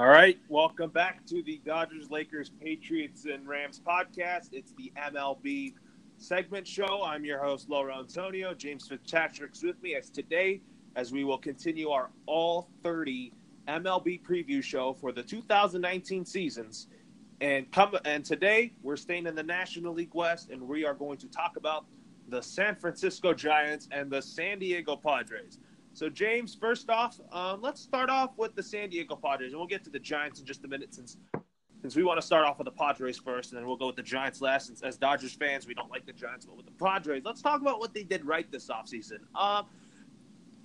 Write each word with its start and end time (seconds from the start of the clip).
All 0.00 0.08
right, 0.08 0.38
welcome 0.48 0.88
back 0.88 1.26
to 1.26 1.42
the 1.42 1.60
Dodgers, 1.62 2.10
Lakers, 2.10 2.48
Patriots, 2.48 3.26
and 3.26 3.46
Rams 3.46 3.82
podcast. 3.86 4.48
It's 4.50 4.72
the 4.72 4.90
MLB 4.96 5.74
segment 6.16 6.66
show. 6.66 7.04
I'm 7.04 7.22
your 7.22 7.38
host, 7.38 7.68
Laura 7.68 7.98
Antonio. 7.98 8.54
James 8.54 8.88
Fitzpatrick's 8.88 9.62
with 9.62 9.82
me 9.82 9.94
as 9.94 10.08
today, 10.08 10.62
as 10.96 11.12
we 11.12 11.22
will 11.22 11.36
continue 11.36 11.90
our 11.90 12.08
all 12.24 12.70
30 12.82 13.34
MLB 13.68 14.22
preview 14.22 14.64
show 14.64 14.94
for 14.94 15.12
the 15.12 15.22
2019 15.22 16.24
seasons. 16.24 16.86
And 17.42 17.70
come 17.70 17.94
and 18.06 18.24
today 18.24 18.72
we're 18.82 18.96
staying 18.96 19.26
in 19.26 19.34
the 19.34 19.42
National 19.42 19.92
League 19.92 20.14
West, 20.14 20.48
and 20.48 20.62
we 20.62 20.86
are 20.86 20.94
going 20.94 21.18
to 21.18 21.28
talk 21.28 21.58
about 21.58 21.84
the 22.26 22.40
San 22.40 22.74
Francisco 22.74 23.34
Giants 23.34 23.86
and 23.92 24.10
the 24.10 24.22
San 24.22 24.60
Diego 24.60 24.96
Padres. 24.96 25.58
So, 25.92 26.08
James, 26.08 26.54
first 26.54 26.88
off, 26.88 27.20
um, 27.32 27.60
let's 27.60 27.80
start 27.80 28.10
off 28.10 28.30
with 28.36 28.54
the 28.54 28.62
San 28.62 28.90
Diego 28.90 29.16
Padres, 29.16 29.52
and 29.52 29.58
we'll 29.58 29.68
get 29.68 29.84
to 29.84 29.90
the 29.90 29.98
Giants 29.98 30.40
in 30.40 30.46
just 30.46 30.64
a 30.64 30.68
minute 30.68 30.94
since 30.94 31.16
since 31.82 31.96
we 31.96 32.02
want 32.02 32.20
to 32.20 32.26
start 32.26 32.44
off 32.44 32.58
with 32.58 32.66
the 32.66 32.72
Padres 32.72 33.18
first, 33.18 33.52
and 33.52 33.58
then 33.58 33.66
we'll 33.66 33.76
go 33.76 33.86
with 33.86 33.96
the 33.96 34.02
Giants 34.02 34.42
last. 34.42 34.66
Since 34.66 34.82
as 34.82 34.98
Dodgers 34.98 35.32
fans, 35.32 35.66
we 35.66 35.74
don't 35.74 35.90
like 35.90 36.04
the 36.04 36.12
Giants, 36.12 36.44
but 36.44 36.56
with 36.56 36.66
the 36.66 36.72
Padres, 36.72 37.22
let's 37.24 37.40
talk 37.40 37.60
about 37.62 37.78
what 37.80 37.94
they 37.94 38.02
did 38.02 38.24
right 38.24 38.50
this 38.52 38.68
offseason. 38.68 39.20
Um, 39.34 39.66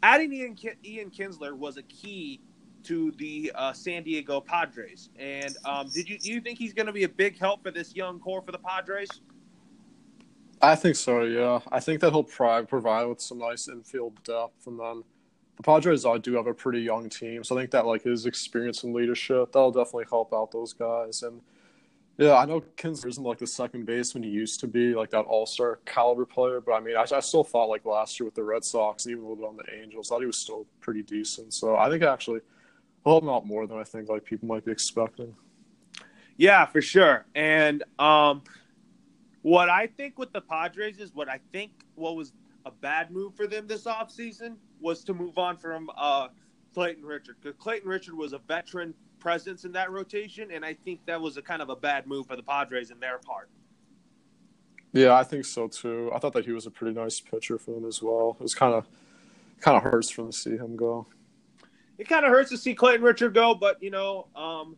adding 0.03 0.33
Ian, 0.33 0.57
Ian 0.83 1.09
Kinsler 1.09 1.53
was 1.53 1.77
a 1.77 1.83
key 1.83 2.41
to 2.83 3.11
the 3.17 3.51
uh, 3.55 3.73
San 3.73 4.03
Diego 4.03 4.39
Padres. 4.39 5.09
And 5.17 5.55
um, 5.65 5.89
did 5.89 6.07
you 6.07 6.17
do 6.19 6.31
you 6.31 6.41
think 6.41 6.59
he's 6.59 6.73
going 6.73 6.85
to 6.85 6.93
be 6.93 7.03
a 7.03 7.09
big 7.09 7.37
help 7.37 7.63
for 7.63 7.71
this 7.71 7.95
young 7.95 8.19
core 8.19 8.41
for 8.41 8.51
the 8.51 8.59
Padres? 8.59 9.09
I 10.61 10.75
think 10.75 10.95
so. 10.95 11.23
Yeah, 11.23 11.59
I 11.71 11.79
think 11.79 12.01
that 12.01 12.11
he'll 12.11 12.23
provide 12.23 13.07
with 13.07 13.21
some 13.21 13.39
nice 13.39 13.67
infield 13.67 14.21
depth, 14.23 14.67
and 14.67 14.79
then 14.79 15.03
the 15.57 15.63
Padres 15.63 16.05
I 16.05 16.17
do 16.17 16.33
have 16.33 16.47
a 16.47 16.53
pretty 16.53 16.81
young 16.81 17.09
team, 17.09 17.43
so 17.43 17.55
I 17.55 17.61
think 17.61 17.71
that 17.71 17.85
like 17.85 18.03
his 18.03 18.25
experience 18.25 18.83
and 18.83 18.93
leadership 18.93 19.51
that'll 19.51 19.71
definitely 19.71 20.05
help 20.09 20.33
out 20.33 20.51
those 20.51 20.73
guys. 20.73 21.23
And 21.23 21.41
yeah, 22.17 22.35
I 22.35 22.45
know 22.45 22.61
Kinsler 22.77 23.07
isn't 23.07 23.23
like 23.23 23.39
the 23.39 23.47
second 23.47 23.85
baseman 23.85 24.23
he 24.23 24.29
used 24.29 24.59
to 24.61 24.67
be, 24.67 24.93
like 24.93 25.09
that 25.11 25.25
All 25.25 25.45
Star 25.45 25.79
caliber 25.85 26.25
player. 26.25 26.61
But 26.61 26.73
I 26.73 26.79
mean, 26.79 26.95
I, 26.95 27.05
I, 27.11 27.19
still 27.19 27.43
thought 27.43 27.69
like 27.69 27.85
last 27.85 28.19
year 28.19 28.25
with 28.25 28.35
the 28.35 28.43
Red 28.43 28.63
Sox, 28.63 29.07
even 29.07 29.23
a 29.23 29.27
little 29.27 29.35
bit 29.35 29.47
on 29.47 29.57
the 29.57 29.81
Angels, 29.81 30.09
thought 30.09 30.21
he 30.21 30.25
was 30.25 30.37
still 30.37 30.65
pretty 30.81 31.03
decent. 31.03 31.53
So 31.53 31.75
I 31.75 31.89
think 31.89 32.03
actually 32.03 32.41
well, 33.05 33.21
not 33.21 33.45
more 33.45 33.67
than 33.67 33.77
I 33.77 33.83
think 33.83 34.09
like 34.09 34.25
people 34.25 34.47
might 34.47 34.65
be 34.65 34.71
expecting. 34.71 35.35
Yeah, 36.37 36.65
for 36.65 36.81
sure. 36.81 37.25
And 37.35 37.83
um, 37.99 38.43
what 39.43 39.69
I 39.69 39.87
think 39.87 40.17
with 40.17 40.33
the 40.33 40.41
Padres 40.41 40.99
is 40.99 41.13
what 41.13 41.29
I 41.29 41.39
think 41.53 41.71
what 41.93 42.15
was 42.15 42.33
a 42.65 42.71
bad 42.71 43.11
move 43.11 43.35
for 43.35 43.45
them 43.45 43.67
this 43.67 43.83
offseason 43.83 44.55
was 44.79 45.03
to 45.05 45.13
move 45.13 45.37
on 45.37 45.57
from 45.57 45.89
uh, 45.97 46.29
Clayton 46.73 47.05
Richard. 47.05 47.37
Because 47.41 47.57
Clayton 47.57 47.89
Richard 47.89 48.15
was 48.15 48.33
a 48.33 48.39
veteran 48.39 48.93
presence 49.19 49.65
in 49.65 49.71
that 49.73 49.91
rotation, 49.91 50.51
and 50.51 50.63
I 50.63 50.73
think 50.73 51.05
that 51.05 51.19
was 51.19 51.37
a 51.37 51.41
kind 51.41 51.61
of 51.61 51.69
a 51.69 51.75
bad 51.75 52.07
move 52.07 52.27
for 52.27 52.35
the 52.35 52.43
Padres 52.43 52.91
in 52.91 52.99
their 52.99 53.17
part. 53.17 53.49
Yeah, 54.93 55.13
I 55.13 55.23
think 55.23 55.45
so 55.45 55.67
too. 55.67 56.11
I 56.13 56.19
thought 56.19 56.33
that 56.33 56.45
he 56.45 56.51
was 56.51 56.65
a 56.65 56.71
pretty 56.71 56.97
nice 56.97 57.19
pitcher 57.19 57.57
for 57.57 57.71
them 57.71 57.85
as 57.85 58.01
well. 58.01 58.37
It 58.39 58.43
was 58.43 58.55
kind 58.55 58.73
of 58.73 58.87
kind 59.59 59.77
of 59.77 59.83
hurts 59.83 60.09
for 60.09 60.21
them 60.21 60.31
to 60.31 60.37
see 60.37 60.57
him 60.57 60.75
go 60.75 61.07
it 61.97 62.07
kind 62.07 62.25
of 62.25 62.31
hurts 62.31 62.49
to 62.49 62.57
see 62.57 62.75
Clayton 62.75 63.03
Richard 63.03 63.33
go, 63.33 63.55
but 63.55 63.81
you 63.81 63.89
know, 63.89 64.27
um, 64.35 64.75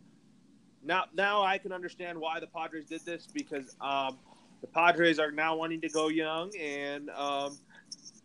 now 0.84 1.04
now 1.14 1.42
I 1.42 1.58
can 1.58 1.72
understand 1.72 2.18
why 2.18 2.40
the 2.40 2.46
Padres 2.46 2.86
did 2.86 3.04
this 3.04 3.26
because 3.26 3.76
um, 3.80 4.18
the 4.60 4.66
Padres 4.66 5.18
are 5.18 5.32
now 5.32 5.56
wanting 5.56 5.80
to 5.80 5.88
go 5.88 6.08
young, 6.08 6.52
and 6.56 7.10
um, 7.10 7.58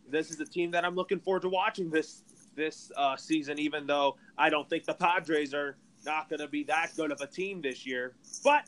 this 0.08 0.30
is 0.30 0.40
a 0.40 0.44
team 0.44 0.70
that 0.72 0.84
I'm 0.84 0.94
looking 0.94 1.20
forward 1.20 1.42
to 1.42 1.48
watching 1.48 1.90
this 1.90 2.22
this 2.54 2.92
uh, 2.96 3.16
season. 3.16 3.58
Even 3.58 3.86
though 3.86 4.16
I 4.38 4.50
don't 4.50 4.68
think 4.68 4.84
the 4.84 4.94
Padres 4.94 5.54
are 5.54 5.76
not 6.04 6.28
going 6.28 6.40
to 6.40 6.48
be 6.48 6.64
that 6.64 6.90
good 6.96 7.10
of 7.10 7.20
a 7.20 7.26
team 7.26 7.60
this 7.62 7.86
year, 7.86 8.14
but 8.42 8.64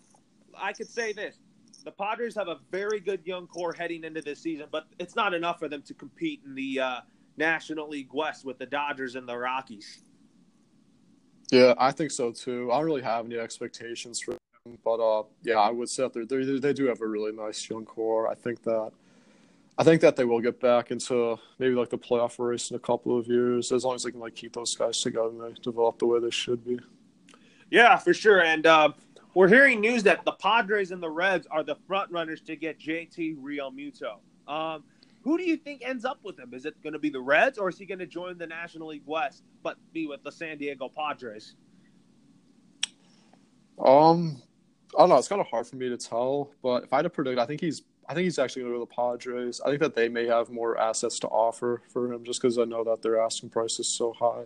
I 0.56 0.72
could 0.72 0.88
say 0.88 1.12
this: 1.12 1.38
the 1.84 1.92
Padres 1.92 2.34
have 2.34 2.48
a 2.48 2.58
very 2.70 3.00
good 3.00 3.20
young 3.24 3.46
core 3.46 3.72
heading 3.72 4.04
into 4.04 4.20
this 4.20 4.40
season, 4.40 4.66
but 4.70 4.86
it's 4.98 5.14
not 5.16 5.34
enough 5.34 5.58
for 5.58 5.68
them 5.68 5.82
to 5.82 5.94
compete 5.94 6.42
in 6.44 6.54
the 6.54 6.80
uh, 6.80 7.00
National 7.36 7.88
League 7.88 8.12
West 8.12 8.44
with 8.44 8.58
the 8.58 8.66
Dodgers 8.66 9.14
and 9.14 9.28
the 9.28 9.36
Rockies. 9.36 10.02
Yeah, 11.52 11.74
I 11.78 11.92
think 11.92 12.10
so 12.10 12.32
too. 12.32 12.72
I 12.72 12.78
don't 12.78 12.86
really 12.86 13.02
have 13.02 13.24
any 13.24 13.38
expectations 13.38 14.18
for 14.20 14.32
them, 14.32 14.78
but 14.84 14.98
uh, 14.98 15.22
yeah, 15.44 15.58
I 15.58 15.70
would 15.70 15.88
say 15.88 16.08
that 16.08 16.28
they 16.28 16.58
they 16.58 16.72
do 16.72 16.86
have 16.86 17.00
a 17.00 17.06
really 17.06 17.32
nice 17.32 17.68
young 17.70 17.84
core. 17.84 18.28
I 18.28 18.34
think 18.34 18.62
that 18.64 18.90
I 19.78 19.84
think 19.84 20.00
that 20.00 20.16
they 20.16 20.24
will 20.24 20.40
get 20.40 20.58
back 20.58 20.90
into 20.90 21.38
maybe 21.58 21.74
like 21.74 21.90
the 21.90 21.98
playoff 21.98 22.38
race 22.38 22.70
in 22.70 22.76
a 22.76 22.80
couple 22.80 23.18
of 23.18 23.26
years, 23.26 23.72
as 23.72 23.84
long 23.84 23.94
as 23.94 24.04
they 24.04 24.10
can 24.10 24.20
like 24.20 24.34
keep 24.34 24.54
those 24.54 24.74
guys 24.74 25.00
together 25.00 25.28
and 25.28 25.40
they 25.40 25.52
develop 25.62 25.98
the 25.98 26.06
way 26.06 26.18
they 26.18 26.30
should 26.30 26.64
be. 26.64 26.78
Yeah, 27.70 27.96
for 27.98 28.14
sure. 28.14 28.40
And 28.40 28.64
uh, 28.64 28.92
we're 29.34 29.48
hearing 29.48 29.80
news 29.80 30.02
that 30.04 30.24
the 30.24 30.32
Padres 30.32 30.92
and 30.92 31.02
the 31.02 31.10
Reds 31.10 31.46
are 31.50 31.62
the 31.62 31.74
front 31.86 32.10
runners 32.10 32.40
to 32.42 32.56
get 32.56 32.80
JT 32.80 33.36
Realmuto. 33.36 34.18
Um, 34.48 34.84
who 35.22 35.36
do 35.36 35.44
you 35.44 35.56
think 35.56 35.82
ends 35.84 36.04
up 36.04 36.20
with 36.22 36.38
him? 36.38 36.54
Is 36.54 36.64
it 36.64 36.80
going 36.82 36.92
to 36.94 36.98
be 36.98 37.10
the 37.10 37.20
Reds, 37.20 37.58
or 37.58 37.68
is 37.68 37.76
he 37.76 37.84
going 37.84 37.98
to 37.98 38.06
join 38.06 38.38
the 38.38 38.46
National 38.46 38.88
League 38.88 39.02
West 39.04 39.42
but 39.62 39.76
be 39.92 40.06
with 40.06 40.22
the 40.22 40.32
San 40.32 40.56
Diego 40.56 40.88
Padres? 40.88 41.54
Um, 43.84 44.40
I 44.96 45.00
don't 45.00 45.08
know. 45.10 45.16
It's 45.16 45.28
kind 45.28 45.40
of 45.40 45.48
hard 45.48 45.66
for 45.66 45.76
me 45.76 45.90
to 45.90 45.98
tell, 45.98 46.50
but 46.62 46.84
if 46.84 46.92
I 46.92 46.98
had 46.98 47.02
to 47.02 47.10
predict, 47.10 47.38
I 47.38 47.44
think 47.44 47.60
he's 47.60 47.82
I 48.08 48.14
think 48.14 48.24
he's 48.24 48.38
actually 48.38 48.62
going 48.62 48.72
to 48.72 48.78
go 48.78 48.84
to 48.84 48.88
the 48.88 48.94
Padres. 48.94 49.60
I 49.60 49.68
think 49.68 49.80
that 49.80 49.94
they 49.94 50.08
may 50.08 50.26
have 50.26 50.50
more 50.50 50.78
assets 50.78 51.18
to 51.20 51.28
offer 51.28 51.82
for 51.88 52.12
him, 52.12 52.24
just 52.24 52.40
because 52.40 52.58
I 52.58 52.64
know 52.64 52.84
that 52.84 53.02
their 53.02 53.20
asking 53.20 53.50
price 53.50 53.78
is 53.80 53.88
so 53.88 54.12
high. 54.12 54.44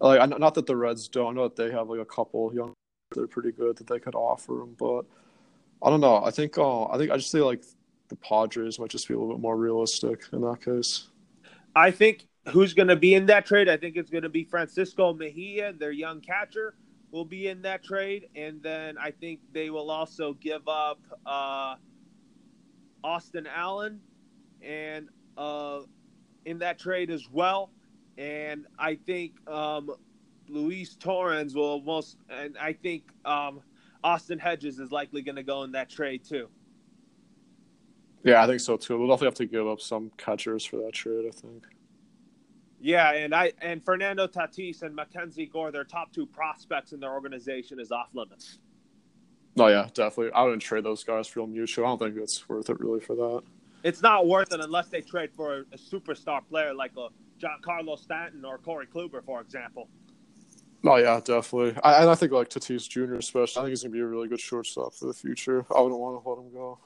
Like, 0.00 0.28
not 0.38 0.54
that 0.54 0.66
the 0.66 0.76
Reds 0.76 1.08
don't. 1.08 1.32
I 1.32 1.36
know 1.36 1.48
that 1.48 1.56
they 1.56 1.70
have 1.70 1.88
like 1.88 2.00
a 2.00 2.04
couple 2.04 2.54
young, 2.54 2.74
they're 3.14 3.26
pretty 3.26 3.52
good 3.52 3.76
that 3.76 3.86
they 3.86 3.98
could 3.98 4.14
offer 4.14 4.60
him, 4.60 4.76
but 4.78 5.04
I 5.82 5.90
don't 5.90 6.00
know. 6.00 6.24
I 6.24 6.30
think 6.30 6.58
uh, 6.58 6.84
I 6.86 6.98
think 6.98 7.10
I 7.10 7.16
just 7.16 7.30
say 7.30 7.40
like 7.40 7.64
the 8.08 8.16
Padres 8.16 8.78
might 8.78 8.90
just 8.90 9.08
be 9.08 9.14
a 9.14 9.18
little 9.18 9.34
bit 9.34 9.40
more 9.40 9.56
realistic 9.56 10.24
in 10.32 10.40
that 10.42 10.64
case. 10.64 11.08
I 11.74 11.90
think 11.90 12.26
who's 12.48 12.74
going 12.74 12.88
to 12.88 12.96
be 12.96 13.14
in 13.14 13.26
that 13.26 13.46
trade? 13.46 13.68
I 13.68 13.76
think 13.76 13.96
it's 13.96 14.10
going 14.10 14.22
to 14.22 14.28
be 14.28 14.44
Francisco 14.44 15.12
Mejia, 15.12 15.72
their 15.72 15.92
young 15.92 16.20
catcher, 16.20 16.74
will 17.10 17.24
be 17.24 17.48
in 17.48 17.62
that 17.62 17.82
trade, 17.82 18.28
and 18.34 18.62
then 18.62 18.96
I 18.98 19.10
think 19.10 19.40
they 19.52 19.70
will 19.70 19.90
also 19.90 20.34
give 20.34 20.66
up 20.68 21.00
uh, 21.26 21.76
Austin 23.04 23.46
Allen, 23.46 24.00
and 24.62 25.08
uh, 25.36 25.80
in 26.46 26.58
that 26.58 26.78
trade 26.78 27.10
as 27.10 27.28
well. 27.30 27.70
And 28.16 28.66
I 28.78 28.94
think 28.94 29.34
um, 29.48 29.90
Luis 30.48 30.96
Torrens 30.96 31.54
will 31.54 31.82
most, 31.82 32.16
and 32.30 32.56
I 32.58 32.72
think 32.72 33.04
um, 33.24 33.60
Austin 34.02 34.38
Hedges 34.38 34.78
is 34.78 34.90
likely 34.90 35.22
going 35.22 35.36
to 35.36 35.42
go 35.42 35.62
in 35.64 35.72
that 35.72 35.90
trade 35.90 36.24
too. 36.24 36.48
Yeah, 38.24 38.42
I 38.42 38.46
think 38.46 38.60
so 38.60 38.76
too. 38.78 38.98
We'll 38.98 39.08
definitely 39.08 39.26
have 39.26 39.34
to 39.34 39.46
give 39.46 39.68
up 39.68 39.80
some 39.80 40.10
catchers 40.16 40.64
for 40.64 40.78
that 40.78 40.92
trade. 40.92 41.26
I 41.28 41.30
think. 41.30 41.66
Yeah, 42.80 43.12
and 43.12 43.34
I 43.34 43.52
and 43.60 43.84
Fernando 43.84 44.26
Tatis 44.26 44.82
and 44.82 44.94
Mackenzie 44.94 45.46
Gore, 45.46 45.70
their 45.70 45.84
top 45.84 46.12
two 46.12 46.24
prospects 46.26 46.92
in 46.92 47.00
their 47.00 47.12
organization, 47.12 47.78
is 47.78 47.92
off 47.92 48.08
limits. 48.14 48.58
Oh 49.58 49.68
yeah, 49.68 49.88
definitely. 49.94 50.32
I 50.32 50.42
wouldn't 50.42 50.62
trade 50.62 50.84
those 50.84 51.04
guys 51.04 51.28
for 51.28 51.46
mutual. 51.46 51.84
I 51.84 51.88
don't 51.88 51.98
think 51.98 52.16
it's 52.16 52.48
worth 52.48 52.70
it 52.70 52.80
really 52.80 53.00
for 53.00 53.14
that. 53.14 53.42
It's 53.84 54.02
not 54.02 54.26
worth 54.26 54.52
it 54.52 54.60
unless 54.60 54.88
they 54.88 55.00
trade 55.00 55.30
for 55.36 55.66
a, 55.72 55.76
superstar 55.76 56.40
player 56.48 56.72
like 56.74 56.92
a 56.96 57.08
Giancarlo 57.38 57.98
Stanton 57.98 58.44
or 58.44 58.58
Corey 58.58 58.86
Kluber, 58.86 59.24
for 59.24 59.40
example. 59.40 59.88
Oh 60.84 60.96
yeah, 60.96 61.20
definitely. 61.22 61.80
I, 61.82 62.00
and 62.00 62.10
I 62.10 62.14
think 62.14 62.32
like 62.32 62.48
Tatis 62.48 62.88
Jr. 62.88 63.14
especially. 63.14 63.60
I 63.60 63.64
think 63.64 63.70
he's 63.70 63.82
gonna 63.82 63.92
be 63.92 64.00
a 64.00 64.06
really 64.06 64.28
good 64.28 64.40
shortstop 64.40 64.94
for 64.94 65.06
the 65.06 65.14
future. 65.14 65.64
I 65.74 65.80
wouldn't 65.80 66.00
want 66.00 66.22
to 66.22 66.28
let 66.28 66.38
him 66.38 66.52
go. 66.52 66.78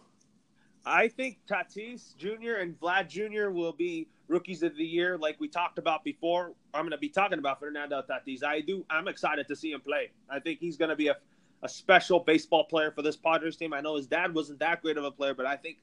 I 0.84 1.08
think 1.08 1.38
Tatis 1.48 2.16
Jr. 2.16 2.60
and 2.60 2.78
Vlad 2.80 3.08
Jr. 3.08 3.50
will 3.50 3.72
be 3.72 4.08
rookies 4.26 4.62
of 4.62 4.76
the 4.76 4.84
year, 4.84 5.18
like 5.18 5.38
we 5.38 5.48
talked 5.48 5.78
about 5.78 6.02
before. 6.02 6.52
I'm 6.72 6.82
going 6.82 6.92
to 6.92 6.98
be 6.98 7.08
talking 7.08 7.38
about 7.38 7.60
Fernando 7.60 8.02
Tatis. 8.08 8.42
I 8.42 8.60
do. 8.60 8.84
I'm 8.88 9.06
excited 9.06 9.48
to 9.48 9.56
see 9.56 9.72
him 9.72 9.80
play. 9.80 10.10
I 10.30 10.38
think 10.38 10.60
he's 10.60 10.76
going 10.76 10.88
to 10.90 10.96
be 10.96 11.08
a, 11.08 11.16
a 11.62 11.68
special 11.68 12.20
baseball 12.20 12.64
player 12.64 12.90
for 12.90 13.02
this 13.02 13.16
Padres 13.16 13.56
team. 13.56 13.72
I 13.72 13.80
know 13.80 13.96
his 13.96 14.06
dad 14.06 14.34
wasn't 14.34 14.60
that 14.60 14.82
great 14.82 14.96
of 14.96 15.04
a 15.04 15.10
player, 15.10 15.34
but 15.34 15.46
I 15.46 15.56
think 15.56 15.78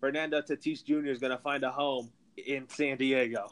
Fernando 0.00 0.40
Tatis 0.40 0.84
Jr. 0.84 1.08
is 1.08 1.18
going 1.18 1.32
to 1.32 1.42
find 1.42 1.64
a 1.64 1.70
home 1.70 2.10
in 2.36 2.68
San 2.68 2.96
Diego. 2.96 3.48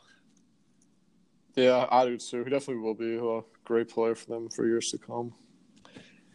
Yeah, 1.55 1.87
I 1.91 2.05
do 2.05 2.19
too. 2.19 2.45
He 2.45 2.51
definitely 2.51 2.83
will 2.83 2.95
be 2.95 3.17
a 3.17 3.41
great 3.65 3.89
player 3.89 4.15
for 4.15 4.27
them 4.27 4.49
for 4.51 4.67
years 4.67 4.91
to 4.91 4.99
come. 4.99 5.33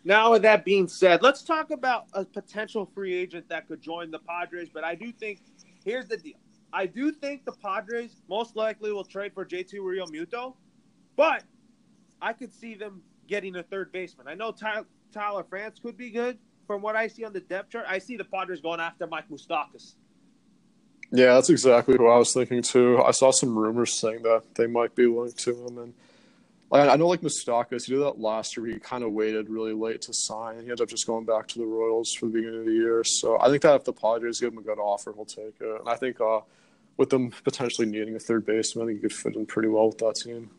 Now, 0.03 0.31
with 0.31 0.41
that 0.41 0.65
being 0.65 0.88
said, 0.88 1.21
let's 1.21 1.43
talk 1.43 1.69
about 1.69 2.05
a 2.13 2.25
potential 2.25 2.89
free 2.93 3.13
agent 3.13 3.47
that 3.49 3.67
could 3.67 3.81
join 3.81 4.09
the 4.09 4.17
Padres. 4.19 4.69
But 4.73 4.83
I 4.83 4.95
do 4.95 5.11
think 5.11 5.41
here's 5.85 6.07
the 6.07 6.17
deal. 6.17 6.38
I 6.73 6.88
do 6.88 7.11
think 7.11 7.45
the 7.45 7.51
Padres 7.51 8.21
most 8.27 8.55
likely 8.55 8.91
will 8.91 9.03
trade 9.03 9.33
for 9.33 9.45
JT 9.45 9.75
Realmuto, 9.75 10.55
but 11.15 11.43
I 12.21 12.33
could 12.33 12.53
see 12.53 12.73
them 12.75 13.03
getting 13.27 13.57
a 13.57 13.63
third 13.63 13.91
baseman. 13.91 14.27
I 14.27 14.33
know 14.33 14.51
Tyler, 14.51 14.85
Tyler 15.12 15.44
France 15.44 15.80
could 15.81 15.98
be 15.98 16.10
good 16.10 16.38
from 16.68 16.81
what 16.81 16.96
I 16.96 17.08
see 17.08 17.24
on 17.24 17.34
the 17.34 17.40
depth 17.40 17.72
chart. 17.72 17.86
I 17.88 18.00
see 18.00 18.18
the 18.18 18.24
Padres 18.24 18.62
going 18.62 18.80
after 18.80 19.08
Mike 19.08 19.30
Moustakas. 19.30 19.96
Yeah, 21.12 21.34
that's 21.34 21.50
exactly 21.50 21.98
what 21.98 22.12
I 22.12 22.18
was 22.18 22.34
thinking 22.34 22.62
too. 22.62 23.02
I 23.02 23.12
saw 23.12 23.31
some 23.31 23.58
rumors 23.58 24.00
saying 24.00 24.24
that 24.24 24.44
they 24.56 24.68
might 24.68 24.96
be 24.96 25.08
linked 25.08 25.40
to 25.40 25.68
him, 25.68 25.78
and 25.78 25.94
I 26.72 26.96
know 26.96 27.10
like 27.10 27.19
Moustakas, 27.19 27.86
he 27.86 27.94
did 27.94 28.02
that 28.02 28.19
last 28.19 28.56
year. 28.56 28.66
He 28.66 28.80
kind 28.80 29.04
of 29.04 29.12
waited 29.12 29.50
really 29.50 29.74
late 29.74 30.02
to 30.04 30.13
sign, 30.13 30.56
and 30.56 30.63
he 30.63 30.69
ended 30.69 30.81
up 30.81 30.88
just 30.88 31.06
going 31.06 31.25
back 31.25 31.48
to 31.50 31.60
the 31.60 31.66
Royals 31.66 32.13
for 32.13 32.28
the 32.28 32.31
beginning 32.31 32.62
of 32.62 32.66
the 32.66 32.72
year. 32.72 33.04
So 33.04 33.38
I 33.42 33.50
think 33.50 33.62
that 33.63 33.75
if 33.75 33.84
the 33.84 33.92
Padres 33.92 34.40
give 34.40 34.54
him 34.54 34.60
a 34.60 34.62
good 34.62 34.80
offer, 34.80 35.12
he'll 35.13 35.25
take 35.25 35.56
it. 35.60 35.80
And 35.81 35.90
I 35.90 35.96
think 35.96 36.22
uh, 36.22 36.40
with 36.96 37.10
them 37.10 37.31
potentially 37.44 37.88
needing 37.88 38.16
a 38.16 38.19
third 38.19 38.46
baseman, 38.46 38.86
I 38.86 38.88
think 38.88 39.00
he 39.00 39.02
could 39.02 39.13
fit 39.13 39.36
in 39.36 39.46
pretty 39.46 39.68
well 39.68 39.88
with 39.88 39.98
that 39.98 40.16
team. 40.16 40.50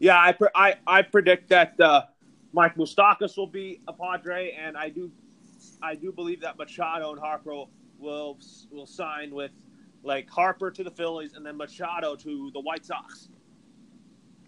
Yeah, 0.00 0.20
I 0.20 0.32
pre- 0.32 0.48
I, 0.56 0.74
I 0.84 1.02
predict 1.02 1.50
that 1.50 1.78
uh, 1.80 2.06
Mike 2.52 2.76
Moustakas 2.76 3.36
will 3.36 3.46
be 3.46 3.80
a 3.88 3.92
Padre, 3.92 4.56
and 4.58 4.76
I 4.76 4.88
do 4.88 5.10
I 5.82 5.94
do 5.94 6.12
believe 6.12 6.40
that 6.40 6.58
Machado 6.58 7.10
and 7.12 7.20
Harper 7.20 7.64
will 7.98 8.38
will 8.70 8.86
sign 8.86 9.34
with 9.34 9.52
like 10.02 10.28
Harper 10.28 10.70
to 10.70 10.84
the 10.84 10.90
Phillies 10.90 11.34
and 11.34 11.46
then 11.46 11.56
Machado 11.56 12.16
to 12.16 12.50
the 12.52 12.60
White 12.60 12.84
Sox. 12.84 13.28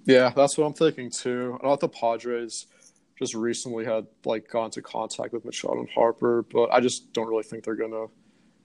Yeah, 0.04 0.32
that's 0.34 0.58
what 0.58 0.66
I'm 0.66 0.74
thinking 0.74 1.10
too. 1.10 1.58
I 1.62 1.66
know 1.66 1.76
the 1.76 1.88
Padres 1.88 2.66
just 3.18 3.34
recently 3.34 3.84
had 3.84 4.06
like 4.24 4.48
gone 4.48 4.66
into 4.66 4.82
contact 4.82 5.32
with 5.32 5.44
Machado 5.44 5.80
and 5.80 5.90
Harper, 5.90 6.42
but 6.42 6.72
I 6.72 6.80
just 6.80 7.12
don't 7.12 7.28
really 7.28 7.44
think 7.44 7.64
they're 7.64 7.76
gonna 7.76 8.06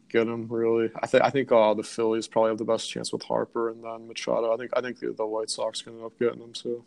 get 0.10 0.28
him. 0.28 0.48
Really, 0.50 0.90
I 1.02 1.08
think 1.08 1.24
I 1.24 1.30
think 1.30 1.52
uh, 1.52 1.74
the 1.74 1.84
Phillies 1.84 2.28
probably 2.28 2.50
have 2.50 2.58
the 2.58 2.66
best 2.66 2.90
chance 2.90 3.14
with 3.14 3.24
Harper 3.24 3.70
and 3.70 3.84
then 3.84 4.08
Machado. 4.08 4.54
I 4.54 4.58
think 4.58 4.72
I 4.76 4.82
think 4.82 5.00
the, 5.00 5.14
the 5.14 5.26
White 5.26 5.50
Sox 5.50 5.82
can 5.82 5.94
end 5.94 6.04
up 6.04 6.20
getting 6.20 6.42
him 6.42 6.54
too. 6.54 6.84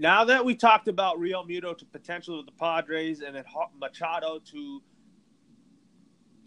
Now 0.00 0.24
that 0.24 0.44
we 0.44 0.54
talked 0.54 0.88
about 0.88 1.18
Realmuto 1.18 1.76
to 1.76 1.84
potentially 1.84 2.38
with 2.38 2.46
the 2.46 2.52
Padres 2.52 3.20
and 3.20 3.36
then 3.36 3.44
Machado 3.78 4.40
to 4.46 4.82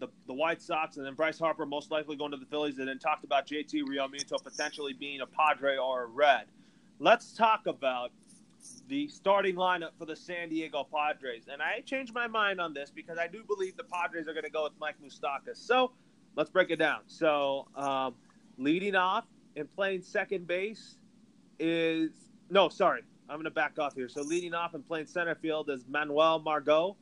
the, 0.00 0.08
the 0.26 0.34
White 0.34 0.60
Sox 0.60 0.96
and 0.96 1.06
then 1.06 1.14
Bryce 1.14 1.38
Harper 1.38 1.64
most 1.64 1.92
likely 1.92 2.16
going 2.16 2.32
to 2.32 2.36
the 2.36 2.46
Phillies 2.46 2.78
and 2.78 2.88
then 2.88 2.98
talked 2.98 3.24
about 3.24 3.46
JT 3.46 3.84
Realmuto 3.84 4.42
potentially 4.42 4.92
being 4.92 5.20
a 5.20 5.26
Padre 5.26 5.76
or 5.76 6.02
a 6.02 6.06
Red 6.06 6.46
let's 6.98 7.32
talk 7.32 7.66
about 7.66 8.10
the 8.88 9.06
starting 9.08 9.56
lineup 9.56 9.90
for 9.98 10.06
the 10.06 10.16
San 10.16 10.48
Diego 10.48 10.86
Padres. 10.92 11.44
And 11.52 11.60
I 11.60 11.80
changed 11.80 12.14
my 12.14 12.26
mind 12.26 12.60
on 12.60 12.72
this 12.72 12.90
because 12.90 13.18
I 13.18 13.26
do 13.26 13.44
believe 13.44 13.76
the 13.76 13.84
Padres 13.84 14.26
are 14.26 14.32
going 14.32 14.44
to 14.44 14.50
go 14.50 14.64
with 14.64 14.72
Mike 14.80 14.96
Moustakas. 15.04 15.56
So 15.56 15.92
let's 16.36 16.50
break 16.50 16.70
it 16.70 16.78
down. 16.78 17.00
So 17.06 17.68
um, 17.76 18.14
leading 18.58 18.94
off 18.94 19.26
and 19.56 19.72
playing 19.74 20.02
second 20.02 20.46
base 20.46 20.96
is 21.58 22.10
no, 22.50 22.68
sorry, 22.68 23.02
I'm 23.28 23.36
going 23.36 23.44
to 23.44 23.50
back 23.50 23.78
off 23.78 23.94
here. 23.94 24.08
So 24.08 24.22
leading 24.22 24.54
off 24.54 24.74
and 24.74 24.86
playing 24.86 25.06
center 25.06 25.34
field 25.34 25.70
is 25.70 25.86
Manuel 25.88 26.40
Margot. 26.40 26.96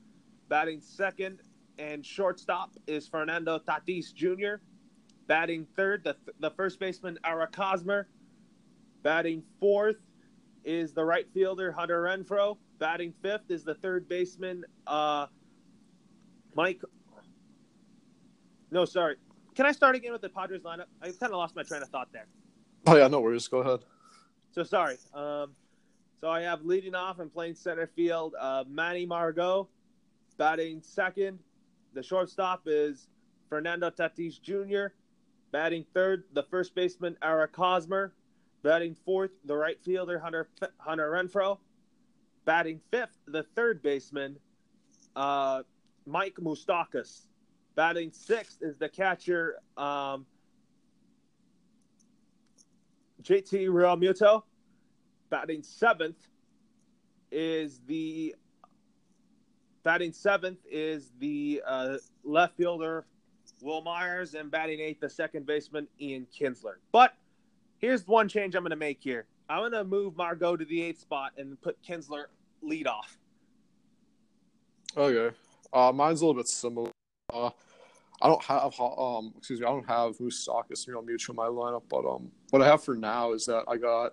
Batting 0.48 0.80
second 0.80 1.40
and 1.78 2.04
shortstop 2.04 2.72
is 2.86 3.08
Fernando 3.08 3.58
Tatis 3.58 4.14
Jr. 4.14 4.62
Batting 5.26 5.66
third, 5.76 6.04
the, 6.04 6.16
the 6.40 6.50
first 6.50 6.78
baseman 6.78 7.18
Eric 7.24 7.54
Hosmer. 7.54 8.08
Batting 9.02 9.42
fourth 9.58 9.96
is 10.64 10.92
the 10.92 11.04
right 11.04 11.26
fielder 11.32 11.72
Hunter 11.72 12.02
Renfroe. 12.02 12.56
Batting 12.78 13.12
fifth 13.22 13.50
is 13.50 13.64
the 13.64 13.74
third 13.74 14.08
baseman 14.08 14.64
uh, 14.86 15.26
Mike. 16.54 16.82
No, 18.70 18.84
sorry. 18.84 19.16
Can 19.54 19.66
I 19.66 19.72
start 19.72 19.96
again 19.96 20.12
with 20.12 20.22
the 20.22 20.28
Padres 20.28 20.62
lineup? 20.62 20.86
I 21.00 21.06
kind 21.06 21.32
of 21.32 21.32
lost 21.32 21.56
my 21.56 21.62
train 21.62 21.82
of 21.82 21.88
thought 21.88 22.08
there. 22.12 22.26
Oh 22.86 22.96
yeah, 22.96 23.08
no 23.08 23.20
worries. 23.20 23.48
Go 23.48 23.58
ahead. 23.58 23.80
So 24.52 24.62
sorry. 24.62 24.96
Um, 25.14 25.54
so 26.22 26.30
I 26.30 26.42
have 26.42 26.64
leading 26.64 26.94
off 26.94 27.18
and 27.18 27.32
playing 27.32 27.56
center 27.56 27.88
field 27.88 28.36
uh, 28.38 28.62
Manny 28.68 29.04
Margot. 29.04 29.68
Batting 30.38 30.80
second, 30.80 31.40
the 31.94 32.02
shortstop 32.02 32.62
is 32.66 33.08
Fernando 33.48 33.90
Tatis 33.90 34.40
Jr. 34.40 34.94
Batting 35.50 35.84
third, 35.92 36.22
the 36.32 36.44
first 36.44 36.76
baseman 36.76 37.16
Eric 37.22 37.54
Hosmer. 37.56 38.14
Batting 38.62 38.94
fourth, 39.04 39.32
the 39.44 39.56
right 39.56 39.82
fielder 39.82 40.20
Hunter 40.20 40.48
Hunter 40.78 41.10
Renfroe. 41.10 41.58
Batting 42.44 42.80
fifth, 42.92 43.18
the 43.26 43.42
third 43.56 43.82
baseman 43.82 44.36
uh, 45.16 45.64
Mike 46.06 46.36
Moustakas. 46.40 47.22
Batting 47.74 48.12
sixth 48.12 48.58
is 48.62 48.76
the 48.76 48.88
catcher 48.88 49.56
um, 49.76 50.24
JT 53.24 53.66
Realmuto. 53.66 54.44
Batting 55.32 55.64
seventh 55.64 56.28
is 57.32 57.80
the 57.88 58.36
batting 59.82 60.12
seventh 60.12 60.60
is 60.70 61.10
the 61.18 61.60
uh, 61.66 61.96
left 62.22 62.56
fielder 62.56 63.04
Wil 63.60 63.82
Myers, 63.82 64.34
and 64.34 64.48
batting 64.48 64.78
eighth 64.78 65.00
the 65.00 65.10
second 65.10 65.44
baseman 65.46 65.88
Ian 66.00 66.28
Kinsler. 66.32 66.74
But 66.92 67.14
Here's 67.82 68.06
one 68.06 68.28
change 68.28 68.54
I'm 68.54 68.62
going 68.62 68.70
to 68.70 68.76
make 68.76 68.98
here. 69.00 69.26
I'm 69.48 69.58
going 69.58 69.72
to 69.72 69.82
move 69.82 70.16
Margot 70.16 70.56
to 70.56 70.64
the 70.64 70.82
eighth 70.82 71.00
spot 71.00 71.32
and 71.36 71.60
put 71.60 71.76
Kinsler 71.82 72.26
lead 72.62 72.86
off. 72.86 73.18
Okay. 74.96 75.36
Uh, 75.72 75.90
mine's 75.92 76.20
a 76.20 76.26
little 76.26 76.40
bit 76.40 76.46
similar. 76.46 76.90
Uh, 77.34 77.50
I 78.20 78.28
don't 78.28 78.42
have 78.44 78.78
um 78.78 79.34
excuse 79.36 79.58
me 79.58 79.66
I 79.66 79.70
don't 79.70 79.88
have 79.88 80.16
Moustakas 80.18 80.86
you 80.86 80.92
know 80.92 81.02
mutual 81.02 81.32
in 81.32 81.36
my 81.36 81.46
lineup, 81.46 81.82
but 81.88 82.06
um 82.08 82.30
what 82.50 82.62
I 82.62 82.66
have 82.66 82.84
for 82.84 82.94
now 82.94 83.32
is 83.32 83.46
that 83.46 83.64
I 83.66 83.76
got 83.78 84.12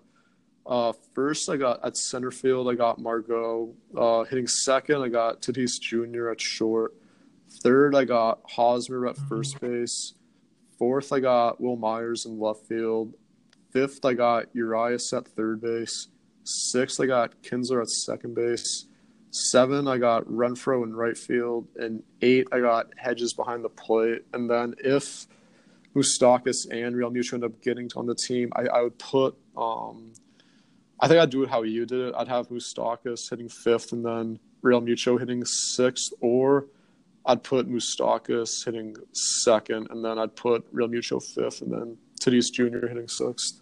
uh 0.70 0.94
first 1.14 1.50
I 1.50 1.58
got 1.58 1.84
at 1.84 1.98
center 1.98 2.32
field 2.32 2.70
I 2.70 2.76
got 2.76 3.00
Margot 3.00 3.74
uh 3.98 4.24
hitting 4.24 4.48
second 4.48 5.02
I 5.02 5.10
got 5.10 5.42
Tatis 5.42 5.80
Jr. 5.82 6.30
at 6.30 6.40
short 6.40 6.96
third 7.64 7.96
I 7.96 8.06
got 8.06 8.40
Hosmer 8.48 9.08
at 9.08 9.18
first 9.18 9.60
base 9.60 10.14
fourth 10.78 11.12
I 11.12 11.20
got 11.20 11.60
Wil 11.60 11.76
Myers 11.76 12.26
in 12.26 12.40
left 12.40 12.68
field 12.68 13.14
Fifth, 13.72 14.04
I 14.04 14.14
got 14.14 14.48
Urias 14.54 15.14
at 15.14 15.28
third 15.28 15.62
base. 15.62 16.08
Sixth, 16.44 17.00
I 17.00 17.06
got 17.06 17.42
Kinsler 17.44 17.82
at 17.82 17.90
second 17.90 18.34
base. 18.34 18.88
Seven, 19.32 19.88
I 19.88 20.00
got 20.00 20.26
Renfroe 20.26 20.84
in 20.84 20.96
right 20.96 21.18
field. 21.18 21.68
And 21.76 22.02
eight, 22.22 22.48
I 22.52 22.62
got 22.62 22.88
Hedges 22.98 23.34
behind 23.34 23.64
the 23.64 23.70
plate. 23.70 24.24
And 24.34 24.50
then 24.50 24.74
if 24.80 25.28
Moustakas 25.96 26.68
and 26.72 26.96
Real 26.96 27.12
Realmuto 27.12 27.34
end 27.34 27.44
up 27.44 27.62
getting 27.62 27.90
on 27.96 28.08
the 28.08 28.16
team, 28.16 28.52
I, 28.56 28.64
I 28.64 28.82
would 28.82 28.98
put. 28.98 29.38
Um, 29.56 30.14
I 31.02 31.08
think 31.08 31.20
I'd 31.20 31.30
do 31.30 31.44
it 31.44 31.50
how 31.50 31.64
you 31.64 31.86
did 31.86 32.00
it. 32.00 32.16
I'd 32.18 32.28
have 32.28 32.50
Moustakas 32.50 33.30
hitting 33.30 33.48
fifth, 33.48 33.94
and 33.94 34.06
then 34.06 34.40
Realmuto 34.64 35.18
hitting 35.18 35.46
sixth, 35.46 36.12
or 36.20 36.68
I'd 37.26 37.44
put 37.44 37.70
Moustakas 37.70 38.66
hitting 38.66 38.96
second, 39.14 39.88
and 39.92 40.04
then 40.04 40.20
I'd 40.20 40.36
put 40.36 40.74
Realmuto 40.74 41.24
fifth, 41.24 41.62
and 41.62 41.72
then 41.72 41.98
Tatis 42.20 42.52
Jr. 42.52 42.88
hitting 42.88 43.08
sixth. 43.08 43.62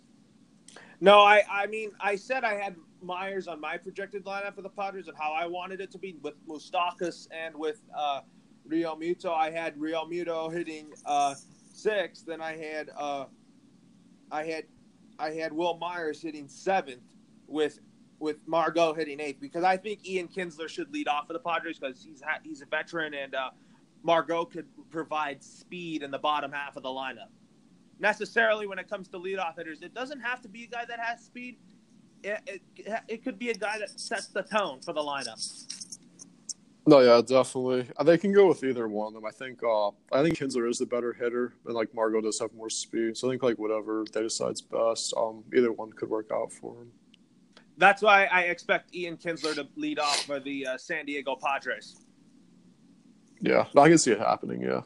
No, 1.00 1.20
I 1.20 1.44
I 1.50 1.68
mean 1.68 1.92
I 2.00 2.16
said 2.16 2.44
I 2.44 2.56
had 2.56 2.76
Myers 3.04 3.48
on 3.48 3.62
my 3.62 3.78
projected 3.78 4.26
lineup 4.26 4.56
for 4.56 4.64
the 4.64 4.70
Padres 4.70 5.08
and 5.08 5.16
how 5.16 5.32
I 5.32 5.46
wanted 5.46 5.80
it 5.80 5.92
to 5.92 6.00
be 6.00 6.16
with 6.24 6.34
Moustakas 6.48 7.28
and 7.32 7.56
with 7.56 7.80
uh, 7.96 8.22
Realmuto. 8.68 9.32
I 9.32 9.52
had 9.52 9.78
Realmuto 9.78 10.52
hitting 10.52 10.92
uh, 11.06 11.36
sixth, 11.72 12.26
then 12.26 12.42
I 12.42 12.58
had 12.58 12.90
uh, 12.98 13.26
I 14.32 14.44
had 14.44 14.64
I 15.20 15.30
had 15.32 15.54
Wil 15.54 15.78
Myers 15.78 16.20
hitting 16.20 16.48
seventh 16.48 17.17
with 17.48 17.80
with 18.20 18.38
Margot 18.48 18.94
hitting 18.94 19.20
eighth 19.20 19.40
because 19.40 19.64
I 19.64 19.78
think 19.78 20.08
Ian 20.08 20.28
Kinsler 20.28 20.68
should 20.68 20.92
lead 20.92 21.08
off 21.08 21.28
for 21.28 21.34
the 21.34 21.40
Padres 21.40 21.78
because 21.78 22.04
he's 22.04 22.22
ha- 22.22 22.40
he's 22.44 22.62
a 22.62 22.66
veteran 22.66 23.14
and 23.14 23.36
uh, 23.36 23.52
Margot 24.04 24.46
could 24.46 24.66
provide 24.90 25.44
speed 25.44 26.02
in 26.02 26.10
the 26.10 26.18
bottom 26.18 26.52
half 26.52 26.78
of 26.78 26.84
the 26.84 26.90
lineup 26.90 27.30
necessarily 28.00 28.68
when 28.68 28.80
it 28.80 28.90
comes 28.90 29.08
to 29.10 29.20
leadoff 29.20 29.58
hitters. 29.58 29.82
It 29.82 29.94
doesn't 29.94 30.20
have 30.20 30.42
to 30.42 30.48
be 30.48 30.66
a 30.66 30.68
guy 30.68 30.86
that 30.86 31.00
has 31.00 31.24
speed. 31.24 31.58
It, 32.24 32.42
it, 32.78 33.02
it 33.08 33.24
could 33.24 33.38
be 33.38 33.50
a 33.50 33.54
guy 33.54 33.80
that 33.80 34.00
sets 34.00 34.28
the 34.28 34.44
tone 34.44 34.82
for 34.82 34.94
the 34.94 35.02
lineup. 35.02 35.40
No, 36.88 37.00
yeah, 37.02 37.22
definitely. 37.22 37.86
Uh, 37.98 38.04
they 38.04 38.18
can 38.18 38.32
go 38.32 38.48
with 38.48 38.64
either 38.64 38.88
one 38.88 39.08
of 39.08 39.14
them. 39.14 39.26
I 39.26 39.32
think. 39.32 39.62
Uh, 39.62 39.90
I 40.12 40.24
think 40.24 40.38
Kinsler 40.38 40.70
is 40.70 40.78
the 40.78 40.86
better 40.86 41.12
hitter, 41.12 41.54
and 41.66 41.76
like 41.76 41.94
Margot 41.94 42.22
does 42.22 42.40
have 42.40 42.54
more 42.54 42.70
speed. 42.70 43.18
So 43.18 43.28
I 43.28 43.32
think 43.32 43.44
like 43.44 43.60
whatever 43.60 44.06
they 44.12 44.22
decide's 44.22 44.62
best, 44.62 45.14
um, 45.18 45.44
either 45.54 45.74
one 45.74 45.92
could 45.92 46.10
work 46.10 46.30
out 46.34 46.52
for 46.52 46.76
him. 46.78 46.92
That's 47.78 48.02
why 48.02 48.26
I 48.26 48.42
expect 48.44 48.96
Ian 48.96 49.18
Kinsler 49.18 49.54
to 49.56 49.68
lead 49.76 50.00
off 50.00 50.24
for 50.24 50.40
the 50.40 50.66
uh, 50.66 50.78
San 50.78 51.06
Diego 51.06 51.36
Padres. 51.36 52.06
Yeah, 53.40 53.66
I 53.78 53.88
can 53.88 53.98
see 53.98 54.12
it 54.12 54.20
happening. 54.20 54.62
Yeah 54.62 54.82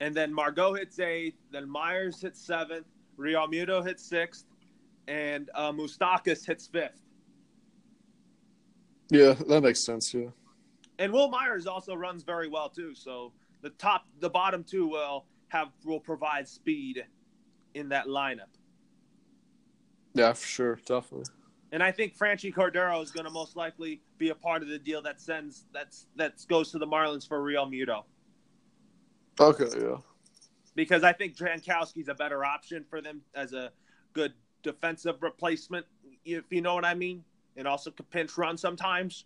and 0.00 0.14
then 0.14 0.32
Margot 0.32 0.74
hits 0.74 0.98
eighth, 0.98 1.38
then 1.50 1.68
Myers 1.68 2.20
hits 2.20 2.40
seventh, 2.40 2.86
Realmuto 3.18 3.84
hits 3.84 4.04
sixth, 4.04 4.44
and 5.08 5.50
uh, 5.54 5.72
Moustakas 5.72 6.44
hits 6.44 6.66
fifth. 6.66 7.00
Yeah, 9.10 9.34
that 9.48 9.62
makes 9.62 9.80
sense. 9.80 10.12
Yeah, 10.12 10.28
and 10.98 11.12
Wil 11.12 11.28
Myers 11.28 11.66
also 11.66 11.94
runs 11.94 12.22
very 12.22 12.48
well 12.48 12.68
too. 12.68 12.94
So 12.94 13.32
the 13.62 13.70
top, 13.70 14.04
the 14.20 14.30
bottom 14.30 14.64
two 14.64 14.86
will 14.86 15.26
have 15.48 15.68
will 15.84 16.00
provide 16.00 16.48
speed 16.48 17.04
in 17.74 17.88
that 17.90 18.06
lineup. 18.06 18.52
Yeah, 20.14 20.32
for 20.32 20.46
sure, 20.46 20.74
definitely. 20.86 21.32
And 21.74 21.82
I 21.82 21.90
think 21.90 22.16
Franchy 22.16 22.54
Cordero 22.54 23.02
is 23.02 23.10
going 23.10 23.24
to 23.24 23.32
most 23.32 23.56
likely 23.56 24.00
be 24.16 24.28
a 24.28 24.34
part 24.34 24.62
of 24.62 24.68
the 24.68 24.78
deal 24.78 25.02
that 25.02 25.20
sends 25.20 25.64
that's 25.72 26.06
that 26.14 26.34
goes 26.48 26.70
to 26.70 26.78
the 26.78 26.86
Marlins 26.86 27.26
for 27.26 27.42
Realmuto. 27.42 28.04
Okay, 29.40 29.66
yeah. 29.76 29.96
Because 30.76 31.02
I 31.02 31.12
think 31.12 31.36
Jankowski's 31.36 32.06
a 32.06 32.14
better 32.14 32.44
option 32.44 32.84
for 32.88 33.00
them 33.00 33.22
as 33.34 33.54
a 33.54 33.72
good 34.12 34.34
defensive 34.62 35.20
replacement 35.20 35.84
if 36.24 36.44
you 36.50 36.60
know 36.60 36.76
what 36.76 36.84
I 36.84 36.94
mean, 36.94 37.24
and 37.56 37.66
also 37.66 37.90
can 37.90 38.06
pinch 38.06 38.38
run 38.38 38.56
sometimes. 38.56 39.24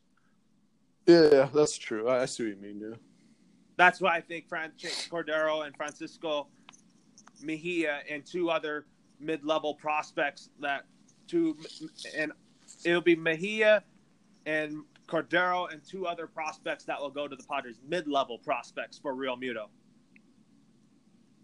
Yeah, 1.06 1.28
yeah, 1.30 1.48
that's 1.52 1.76
true. 1.76 2.08
I, 2.08 2.22
I 2.22 2.24
see 2.24 2.44
what 2.44 2.56
you 2.56 2.62
mean. 2.62 2.80
Yeah, 2.80 2.96
That's 3.76 4.00
why 4.00 4.16
I 4.16 4.22
think 4.22 4.48
Francesco 4.48 5.14
Cordero 5.14 5.66
and 5.66 5.76
Francisco 5.76 6.46
Mejia 7.42 8.00
and 8.10 8.24
two 8.24 8.48
other 8.48 8.86
mid-level 9.20 9.74
prospects 9.74 10.48
that 10.60 10.86
two 11.28 11.56
and 12.16 12.32
it'll 12.84 13.00
be 13.00 13.16
Mejia 13.16 13.84
and 14.46 14.82
Cordero 15.06 15.72
and 15.72 15.82
two 15.84 16.06
other 16.06 16.26
prospects 16.26 16.84
that 16.84 17.00
will 17.00 17.10
go 17.10 17.28
to 17.28 17.36
the 17.36 17.44
Padres 17.44 17.80
mid-level 17.88 18.38
prospects 18.38 18.98
for 18.98 19.14
Realmuto. 19.14 19.66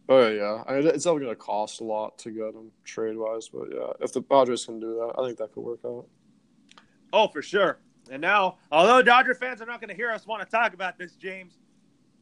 oh 0.09 0.29
yeah. 0.29 0.63
I 0.67 0.77
mean, 0.77 0.87
it's 0.87 1.05
definitely 1.05 1.27
gonna 1.27 1.37
cost 1.37 1.81
a 1.81 1.85
lot 1.85 2.19
to 2.19 2.31
get 2.31 2.55
him 2.55 2.71
trade 2.85 3.17
wise, 3.17 3.49
but 3.49 3.69
yeah, 3.73 3.93
if 4.01 4.13
the 4.13 4.23
Padres 4.23 4.65
can 4.67 4.81
do 4.81 4.95
that, 4.95 5.15
I 5.19 5.27
think 5.27 5.39
that 5.39 5.53
could 5.53 5.63
work 5.63 5.81
out. 5.85 6.07
Oh, 7.13 7.29
for 7.29 7.43
sure. 7.43 7.79
And 8.11 8.21
now, 8.21 8.59
although 8.71 9.01
Dodger 9.01 9.35
fans 9.35 9.63
are 9.63 9.67
not 9.67 9.81
going 9.81 9.89
to 9.89 9.95
hear 9.95 10.11
us 10.11 10.27
want 10.27 10.43
to 10.43 10.51
talk 10.51 10.75
about 10.75 10.99
this, 10.99 11.13
James, 11.13 11.59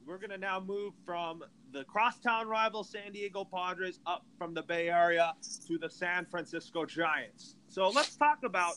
we're 0.06 0.18
going 0.18 0.30
to 0.30 0.38
now 0.38 0.60
move 0.60 0.94
from 1.04 1.42
the 1.72 1.84
crosstown 1.84 2.48
rival 2.48 2.84
San 2.84 3.12
Diego 3.12 3.44
Padres 3.44 4.00
up 4.06 4.24
from 4.38 4.54
the 4.54 4.62
Bay 4.62 4.88
Area 4.88 5.34
to 5.66 5.78
the 5.78 5.88
San 5.88 6.26
Francisco 6.26 6.84
Giants. 6.84 7.56
So 7.68 7.88
let's 7.88 8.16
talk 8.16 8.44
about 8.44 8.74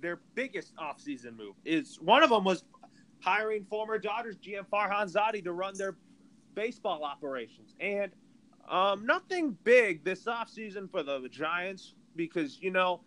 their 0.00 0.20
biggest 0.34 0.74
offseason 0.76 1.36
move. 1.36 1.54
Is 1.64 1.98
one 2.00 2.22
of 2.22 2.30
them 2.30 2.44
was 2.44 2.64
hiring 3.20 3.64
former 3.64 3.98
Dodgers 3.98 4.36
GM 4.36 4.66
Farhan 4.72 5.12
Zaidi 5.12 5.42
to 5.44 5.52
run 5.52 5.74
their 5.76 5.96
baseball 6.54 7.04
operations. 7.04 7.74
And 7.80 8.12
um, 8.68 9.06
nothing 9.06 9.56
big 9.64 10.04
this 10.04 10.24
offseason 10.24 10.90
for 10.90 11.02
the 11.02 11.28
Giants 11.30 11.94
because, 12.16 12.60
you 12.60 12.70
know, 12.70 13.02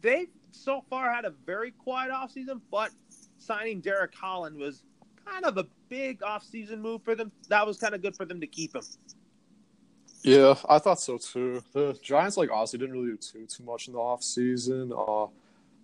they've 0.00 0.28
so 0.50 0.82
far 0.90 1.12
had 1.12 1.24
a 1.24 1.30
very 1.46 1.70
quiet 1.70 2.10
offseason, 2.10 2.60
but 2.70 2.90
signing 3.38 3.80
Derek 3.80 4.14
Holland 4.14 4.56
was 4.56 4.82
kind 5.26 5.44
of 5.44 5.56
a 5.58 5.66
big 5.88 6.20
offseason 6.20 6.80
move 6.80 7.02
for 7.02 7.14
them. 7.14 7.32
That 7.48 7.66
was 7.66 7.78
kind 7.78 7.94
of 7.94 8.02
good 8.02 8.16
for 8.16 8.24
them 8.24 8.40
to 8.40 8.46
keep 8.46 8.74
him. 8.74 8.82
Yeah, 10.22 10.54
I 10.68 10.78
thought 10.78 11.00
so 11.00 11.16
too. 11.16 11.62
The 11.72 11.98
Giants, 12.02 12.36
like, 12.36 12.50
honestly 12.52 12.78
didn't 12.78 12.94
really 12.94 13.12
do 13.12 13.16
too 13.16 13.46
too 13.46 13.64
much 13.64 13.86
in 13.86 13.94
the 13.94 13.98
off 13.98 14.22
season. 14.22 14.92
Uh, 14.92 15.26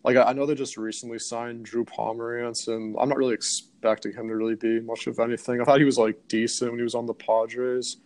like, 0.04 0.16
I 0.16 0.32
know 0.34 0.46
they 0.46 0.54
just 0.54 0.76
recently 0.76 1.18
signed 1.18 1.64
Drew 1.64 1.84
Pomeranz, 1.84 2.68
and 2.68 2.96
I'm 3.00 3.08
not 3.08 3.18
really 3.18 3.34
expecting 3.34 4.12
him 4.12 4.28
to 4.28 4.36
really 4.36 4.54
be 4.54 4.78
much 4.80 5.06
of 5.06 5.18
anything. 5.18 5.60
I 5.60 5.64
thought 5.64 5.78
he 5.78 5.84
was 5.84 5.98
like 5.98 6.28
decent 6.28 6.70
when 6.70 6.78
he 6.78 6.84
was 6.84 6.94
on 6.94 7.06
the 7.06 7.14
Padres, 7.14 7.96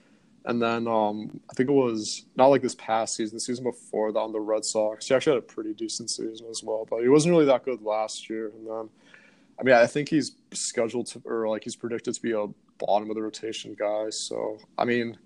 and 0.44 0.62
then 0.62 0.86
um, 0.86 1.40
I 1.50 1.54
think 1.54 1.68
it 1.68 1.72
was 1.72 2.24
not 2.36 2.46
like 2.46 2.62
this 2.62 2.76
past 2.76 3.16
season, 3.16 3.36
the 3.36 3.40
season 3.40 3.64
before 3.64 4.12
that 4.12 4.18
on 4.18 4.32
the 4.32 4.40
Red 4.40 4.64
Sox. 4.64 5.08
He 5.08 5.14
actually 5.14 5.34
had 5.34 5.42
a 5.42 5.46
pretty 5.46 5.74
decent 5.74 6.10
season 6.10 6.46
as 6.48 6.62
well, 6.62 6.86
but 6.88 7.02
he 7.02 7.08
wasn't 7.08 7.32
really 7.32 7.46
that 7.46 7.64
good 7.64 7.82
last 7.82 8.30
year. 8.30 8.52
And 8.56 8.66
then, 8.66 8.88
I 9.60 9.62
mean, 9.62 9.74
I 9.74 9.86
think 9.86 10.08
he's 10.08 10.32
scheduled 10.52 11.06
to, 11.08 11.22
or 11.26 11.48
like 11.48 11.64
he's 11.64 11.76
predicted 11.76 12.14
to 12.14 12.22
be 12.22 12.32
a 12.32 12.46
bottom 12.78 13.10
of 13.10 13.16
the 13.16 13.22
rotation 13.22 13.76
guy. 13.78 14.08
So, 14.08 14.58
I 14.78 14.84
mean 14.86 15.18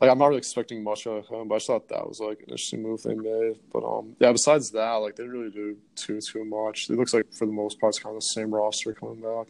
like 0.00 0.10
I'm 0.10 0.18
not 0.18 0.26
really 0.26 0.38
expecting 0.38 0.82
much 0.82 1.06
out 1.06 1.18
of 1.18 1.28
him, 1.28 1.48
but 1.48 1.56
I 1.56 1.58
thought 1.58 1.88
that 1.88 2.06
was 2.06 2.20
like 2.20 2.38
an 2.40 2.50
interesting 2.50 2.82
move 2.82 3.02
they 3.02 3.14
made. 3.14 3.58
But 3.72 3.84
um, 3.84 4.16
yeah. 4.18 4.32
Besides 4.32 4.70
that, 4.72 4.92
like 4.94 5.16
they 5.16 5.22
didn't 5.22 5.38
really 5.38 5.50
do 5.50 5.76
too 5.94 6.20
too 6.20 6.44
much. 6.44 6.90
It 6.90 6.96
looks 6.96 7.14
like 7.14 7.32
for 7.32 7.46
the 7.46 7.52
most 7.52 7.80
part, 7.80 7.90
it's 7.90 7.98
kind 7.98 8.14
of 8.14 8.20
the 8.22 8.26
same 8.26 8.54
roster 8.54 8.92
coming 8.92 9.20
back. 9.20 9.46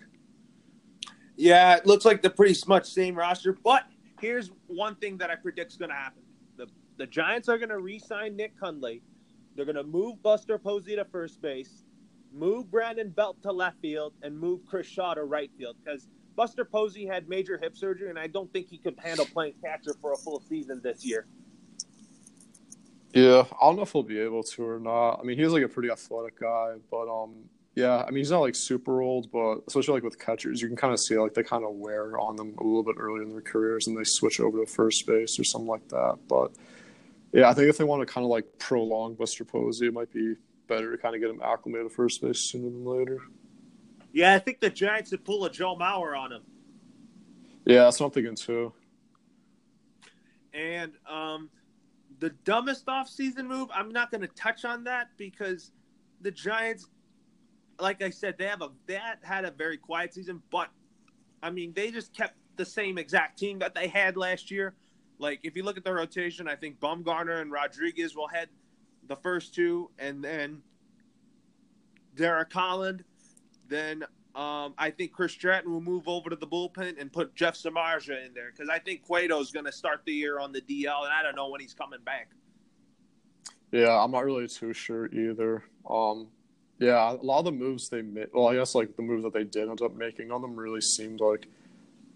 Yeah, 1.37 1.77
it 1.77 1.87
looks 1.87 2.05
like 2.05 2.23
the 2.23 2.31
pretty 2.31 2.57
much 2.69 2.87
same 2.87 3.17
roster. 3.17 3.53
But 3.53 3.85
here's 4.21 4.51
one 4.67 4.95
thing 4.97 5.17
that 5.19 5.31
I 5.31 5.35
predict 5.35 5.73
is 5.73 5.79
going 5.79 5.91
to 5.91 5.97
happen: 5.97 6.23
the 6.57 6.67
the 6.99 7.07
Giants 7.07 7.49
are 7.49 7.59
going 7.59 7.71
to 7.71 7.79
re-sign 7.79 8.37
Nick 8.37 8.53
Hundley. 8.61 9.03
They're 9.57 9.65
going 9.65 9.77
to 9.77 9.85
move 9.85 10.23
Buster 10.23 10.59
Posey 10.59 10.97
to 10.97 11.05
first 11.05 11.41
base, 11.41 11.84
move 12.35 12.71
Brandon 12.71 13.11
Belt 13.11 13.41
to 13.43 13.53
left 13.53 13.81
field, 13.81 14.13
and 14.23 14.39
move 14.39 14.61
Chris 14.67 14.87
Shaw 14.87 15.15
to 15.15 15.25
right 15.25 15.51
field 15.57 15.77
because 15.83 16.09
Buster 16.37 16.65
Posey 16.65 17.07
had 17.07 17.29
major 17.29 17.59
hip 17.59 17.77
surgery, 17.77 18.11
and 18.11 18.19
I 18.19 18.27
don't 18.27 18.53
think 18.53 18.69
he 18.69 18.79
could 18.79 18.99
handle 18.99 19.27
playing 19.27 19.55
catcher 19.63 19.95
for 20.01 20.13
a 20.13 20.17
full 20.17 20.41
season 20.41 20.81
this 20.83 21.05
year. 21.05 21.27
Yeah, 23.13 23.45
I 23.61 23.67
don't 23.67 23.77
know 23.77 23.83
if 23.83 23.93
he'll 23.93 24.03
be 24.03 24.19
able 24.19 24.43
to 24.43 24.67
or 24.67 24.81
not. 24.81 25.21
I 25.21 25.23
mean, 25.23 25.39
he's 25.39 25.53
like 25.53 25.63
a 25.63 25.69
pretty 25.69 25.91
athletic 25.91 26.41
guy, 26.41 26.75
but 26.91 27.09
um, 27.09 27.45
yeah, 27.77 28.03
I 28.03 28.07
mean, 28.07 28.19
he's 28.19 28.33
not 28.33 28.41
like 28.41 28.57
super 28.57 29.03
old, 29.03 29.31
but 29.31 29.59
especially 29.69 29.95
like 29.95 30.03
with 30.03 30.19
catchers, 30.19 30.61
you 30.61 30.67
can 30.67 30.77
kind 30.77 30.93
of 30.93 30.99
see 30.99 31.17
like 31.17 31.35
they 31.35 31.45
kind 31.45 31.65
of 31.65 31.75
wear 31.75 32.19
on 32.19 32.35
them 32.35 32.55
a 32.59 32.65
little 32.65 32.83
bit 32.83 32.97
early 32.99 33.23
in 33.23 33.31
their 33.31 33.41
careers, 33.41 33.87
and 33.87 33.97
they 33.97 34.03
switch 34.05 34.41
over 34.41 34.59
to 34.59 34.67
first 34.67 35.07
base 35.07 35.39
or 35.39 35.45
something 35.45 35.69
like 35.69 35.89
that. 35.91 36.19
But 36.29 36.53
yeah, 37.33 37.49
I 37.49 37.55
think 37.55 37.69
if 37.69 37.79
they 37.79 37.85
want 37.85 38.07
to 38.07 38.13
kind 38.13 38.25
of 38.25 38.31
like 38.31 38.47
prolong 38.59 39.15
Buster 39.15 39.45
Posey, 39.45 39.87
it 39.87 39.95
might 39.95 40.13
be 40.13 40.35
better 40.67 40.91
to 40.91 40.99
kind 40.99 41.15
of 41.15 41.21
get 41.21 41.31
him 41.31 41.41
acclimated 41.43 41.89
to 41.89 41.95
first 41.95 42.23
base 42.23 42.41
sooner 42.41 42.71
than 42.71 42.85
later. 42.85 43.19
Yeah, 44.13 44.35
I 44.35 44.39
think 44.39 44.61
the 44.61 44.71
Giants 44.71 45.11
would 45.11 45.25
pull 45.25 45.45
a 45.45 45.51
Joe 45.51 45.77
Mauer 45.77 46.17
on 46.17 46.33
him. 46.33 46.43
Yeah, 47.65 47.85
that's 47.85 48.01
what 48.01 48.07
I'm 48.07 48.13
thinking 48.13 48.37
too. 48.37 48.73
And 50.53 50.93
um, 51.11 51.51
the 52.21 52.31
dumbest 52.45 52.87
offseason 52.87 53.47
move, 53.47 53.69
I'm 53.75 53.91
not 53.91 54.11
going 54.11 54.21
to 54.21 54.29
touch 54.29 54.65
on 54.65 54.85
that 54.85 55.09
because 55.17 55.73
the 56.21 56.31
Giants, 56.31 56.87
like 57.81 58.03
I 58.03 58.11
said, 58.11 58.37
they 58.39 58.47
have 58.47 58.63
a 58.63 58.71
that 58.87 59.19
had 59.23 59.45
a 59.45 59.51
very 59.51 59.77
quiet 59.77 60.15
season, 60.15 60.43
but 60.51 60.69
I 61.43 61.51
mean 61.51 61.73
they 61.75 61.91
just 61.91 62.15
kept 62.15 62.37
the 62.57 62.65
same 62.65 62.99
exact 62.99 63.39
team 63.39 63.59
that 63.59 63.75
they 63.75 63.89
had 63.89 64.17
last 64.17 64.51
year. 64.51 64.75
Like 65.19 65.41
if 65.43 65.57
you 65.57 65.65
look 65.65 65.77
at 65.77 65.85
the 65.85 65.93
rotation, 65.93 66.47
I 66.49 66.55
think 66.55 66.79
Bumgarner 66.79 67.41
and 67.41 67.51
Rodriguez 67.51 68.15
will 68.15 68.29
head 68.29 68.49
the 69.09 69.17
first 69.17 69.55
two, 69.55 69.91
and 69.99 70.23
then 70.23 70.63
Derek 72.15 72.53
Holland 72.53 73.05
then 73.69 74.05
um, 74.35 74.75
I 74.77 74.91
think 74.91 75.13
Chris 75.13 75.33
Stratton 75.33 75.71
will 75.73 75.81
move 75.81 76.09
over 76.09 76.29
to 76.29 76.37
the 76.37 76.47
bullpen 76.47 77.01
and 77.01 77.13
put 77.13 77.35
Jeff 77.35 77.55
Samardzija 77.55 78.27
in 78.27 78.35
there 78.35 78.51
because 78.51 78.69
I 78.69 78.79
think 78.79 79.07
Cueto's 79.07 79.53
going 79.53 79.67
to 79.67 79.73
start 79.73 80.03
the 80.05 80.13
year 80.13 80.41
on 80.41 80.53
the 80.53 80.61
DL, 80.61 81.05
and 81.05 81.13
I 81.13 81.23
don't 81.23 81.37
know 81.37 81.49
when 81.49 81.61
he's 81.61 81.75
coming 81.75 82.01
back. 82.05 82.31
Yeah, 83.71 84.03
I'm 84.03 84.11
not 84.11 84.25
really 84.25 84.49
too 84.49 84.73
sure 84.73 85.07
either. 85.07 85.65
Um, 85.89 86.29
yeah, 86.79 87.13
a 87.13 87.15
lot 87.15 87.41
of 87.41 87.45
the 87.45 87.53
moves 87.53 87.89
they 87.89 88.03
made, 88.03 88.29
well, 88.33 88.49
I 88.49 88.57
guess 88.57 88.75
like 88.75 88.97
the 88.97 89.03
moves 89.03 89.23
that 89.23 89.33
they 89.33 89.45
did 89.45 89.69
end 89.69 89.83
up 89.83 89.95
making 89.95 90.33
on 90.33 90.43
them 90.43 90.57
really 90.57 90.81
seemed 90.81 91.21
like 91.21 91.47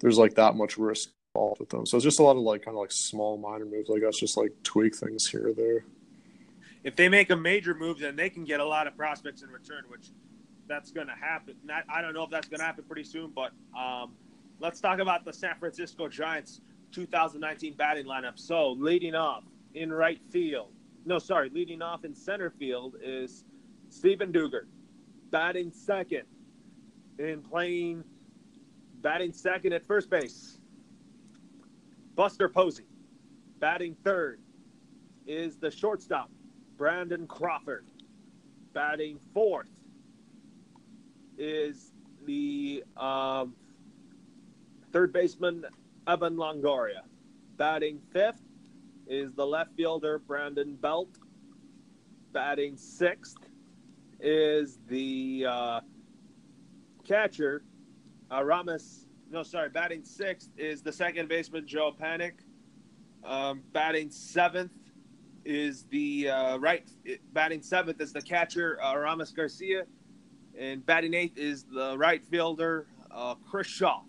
there's 0.01 0.19
like 0.19 0.35
that 0.35 0.57
much 0.57 0.77
risk 0.77 1.11
involved 1.35 1.61
with 1.61 1.71
them. 1.71 1.87
So 1.87 1.97
it's 1.97 2.05
just 2.05 2.19
a 2.19 2.23
lot 2.23 2.37
of 2.37 2.43
like 2.43 2.65
kind 2.65 2.77
of 2.77 2.81
like 2.81 2.93
small 2.93 3.39
minor 3.39 3.65
moves, 3.65 3.91
I 3.95 4.01
guess, 4.01 4.19
just 4.19 4.37
like 4.37 4.53
tweak 4.65 4.97
things 4.97 5.29
here 5.29 5.49
or 5.49 5.53
there. 5.53 5.85
If 6.85 6.97
they 6.97 7.09
make 7.09 7.31
a 7.31 7.37
major 7.37 7.75
move, 7.75 7.99
then 7.99 8.17
they 8.17 8.31
can 8.31 8.45
get 8.45 8.61
a 8.61 8.65
lot 8.65 8.87
of 8.87 8.97
prospects 8.97 9.43
in 9.43 9.51
return, 9.51 9.85
which 9.89 10.11
that's 10.69 10.91
going 10.91 11.09
to 11.09 11.15
happen. 11.15 11.55
Not, 11.65 11.85
I 11.89 12.01
don't 12.01 12.15
know 12.15 12.23
if 12.23 12.31
that's 12.31 12.49
going 12.49 12.61
to 12.61 12.67
happen 12.67 12.85
pretty 12.85 13.05
soon, 13.05 13.33
but 13.35 13.53
um, 13.79 14.13
let's 14.61 14.81
talk 14.81 14.99
about 15.01 15.25
the 15.25 15.33
San 15.33 15.57
Francisco 15.59 16.09
Giants 16.09 16.61
2019 16.93 17.75
batting 17.75 18.07
lineup. 18.07 18.39
So, 18.39 18.73
leading 18.73 19.15
off 19.15 19.45
in 19.75 19.93
right 19.93 20.21
field, 20.31 20.73
no, 21.05 21.19
sorry, 21.19 21.51
leading 21.51 21.83
off 21.83 22.05
in 22.05 22.15
center 22.15 22.51
field 22.51 22.97
is 23.03 23.45
Steven 23.89 24.33
Duggar. 24.33 24.67
Batting 25.31 25.73
second 25.73 26.23
and 27.19 27.43
playing 27.45 28.05
batting 29.01 29.33
second 29.33 29.73
at 29.73 29.87
first 29.87 30.11
base. 30.11 30.59
Buster 32.15 32.49
Posey. 32.49 32.85
Batting 33.59 33.97
third 34.05 34.41
is 35.27 35.57
the 35.57 35.71
shortstop, 35.71 36.31
Brandon 36.79 37.27
Crawford. 37.27 37.85
Batting 38.73 39.19
fourth 39.35 39.69
is 41.37 41.93
the 42.25 42.85
um, 42.97 43.55
third 44.93 45.13
baseman 45.13 45.65
Evan 46.07 46.37
Longoria. 46.37 47.03
Batting 47.57 48.01
fifth 48.13 48.43
is 49.09 49.33
the 49.33 49.45
left 49.45 49.75
fielder 49.75 50.21
Brandon 50.21 50.77
Belt. 50.77 51.11
Batting 52.33 52.77
sixth 52.77 53.39
is 54.21 54.79
the 54.89 55.47
uh, 55.49 55.81
catcher 57.05 57.65
Aramis. 58.31 59.07
No, 59.31 59.43
sorry. 59.43 59.71
Batting 59.71 60.05
sixth 60.05 60.51
is 60.57 60.83
the 60.83 60.93
second 60.93 61.29
baseman 61.29 61.67
Joe 61.67 61.93
Panik. 61.93 62.35
Um, 63.25 63.63
batting 63.73 64.11
seventh 64.11 64.71
is 65.49 65.85
the 65.85 66.29
uh, 66.29 66.59
right. 66.59 66.87
Batting 67.33 67.63
seventh 67.63 68.01
is 68.01 68.13
the 68.13 68.23
catcher 68.23 68.79
Aramis 68.83 69.31
Garcia 69.31 69.85
and 70.59 70.85
batting 70.85 71.15
eighth 71.15 71.39
is 71.39 71.65
the 71.65 71.97
right 71.97 72.25
fielder 72.27 72.87
uh, 73.11 73.35
Chris 73.49 73.67
Shaw. 73.67 74.03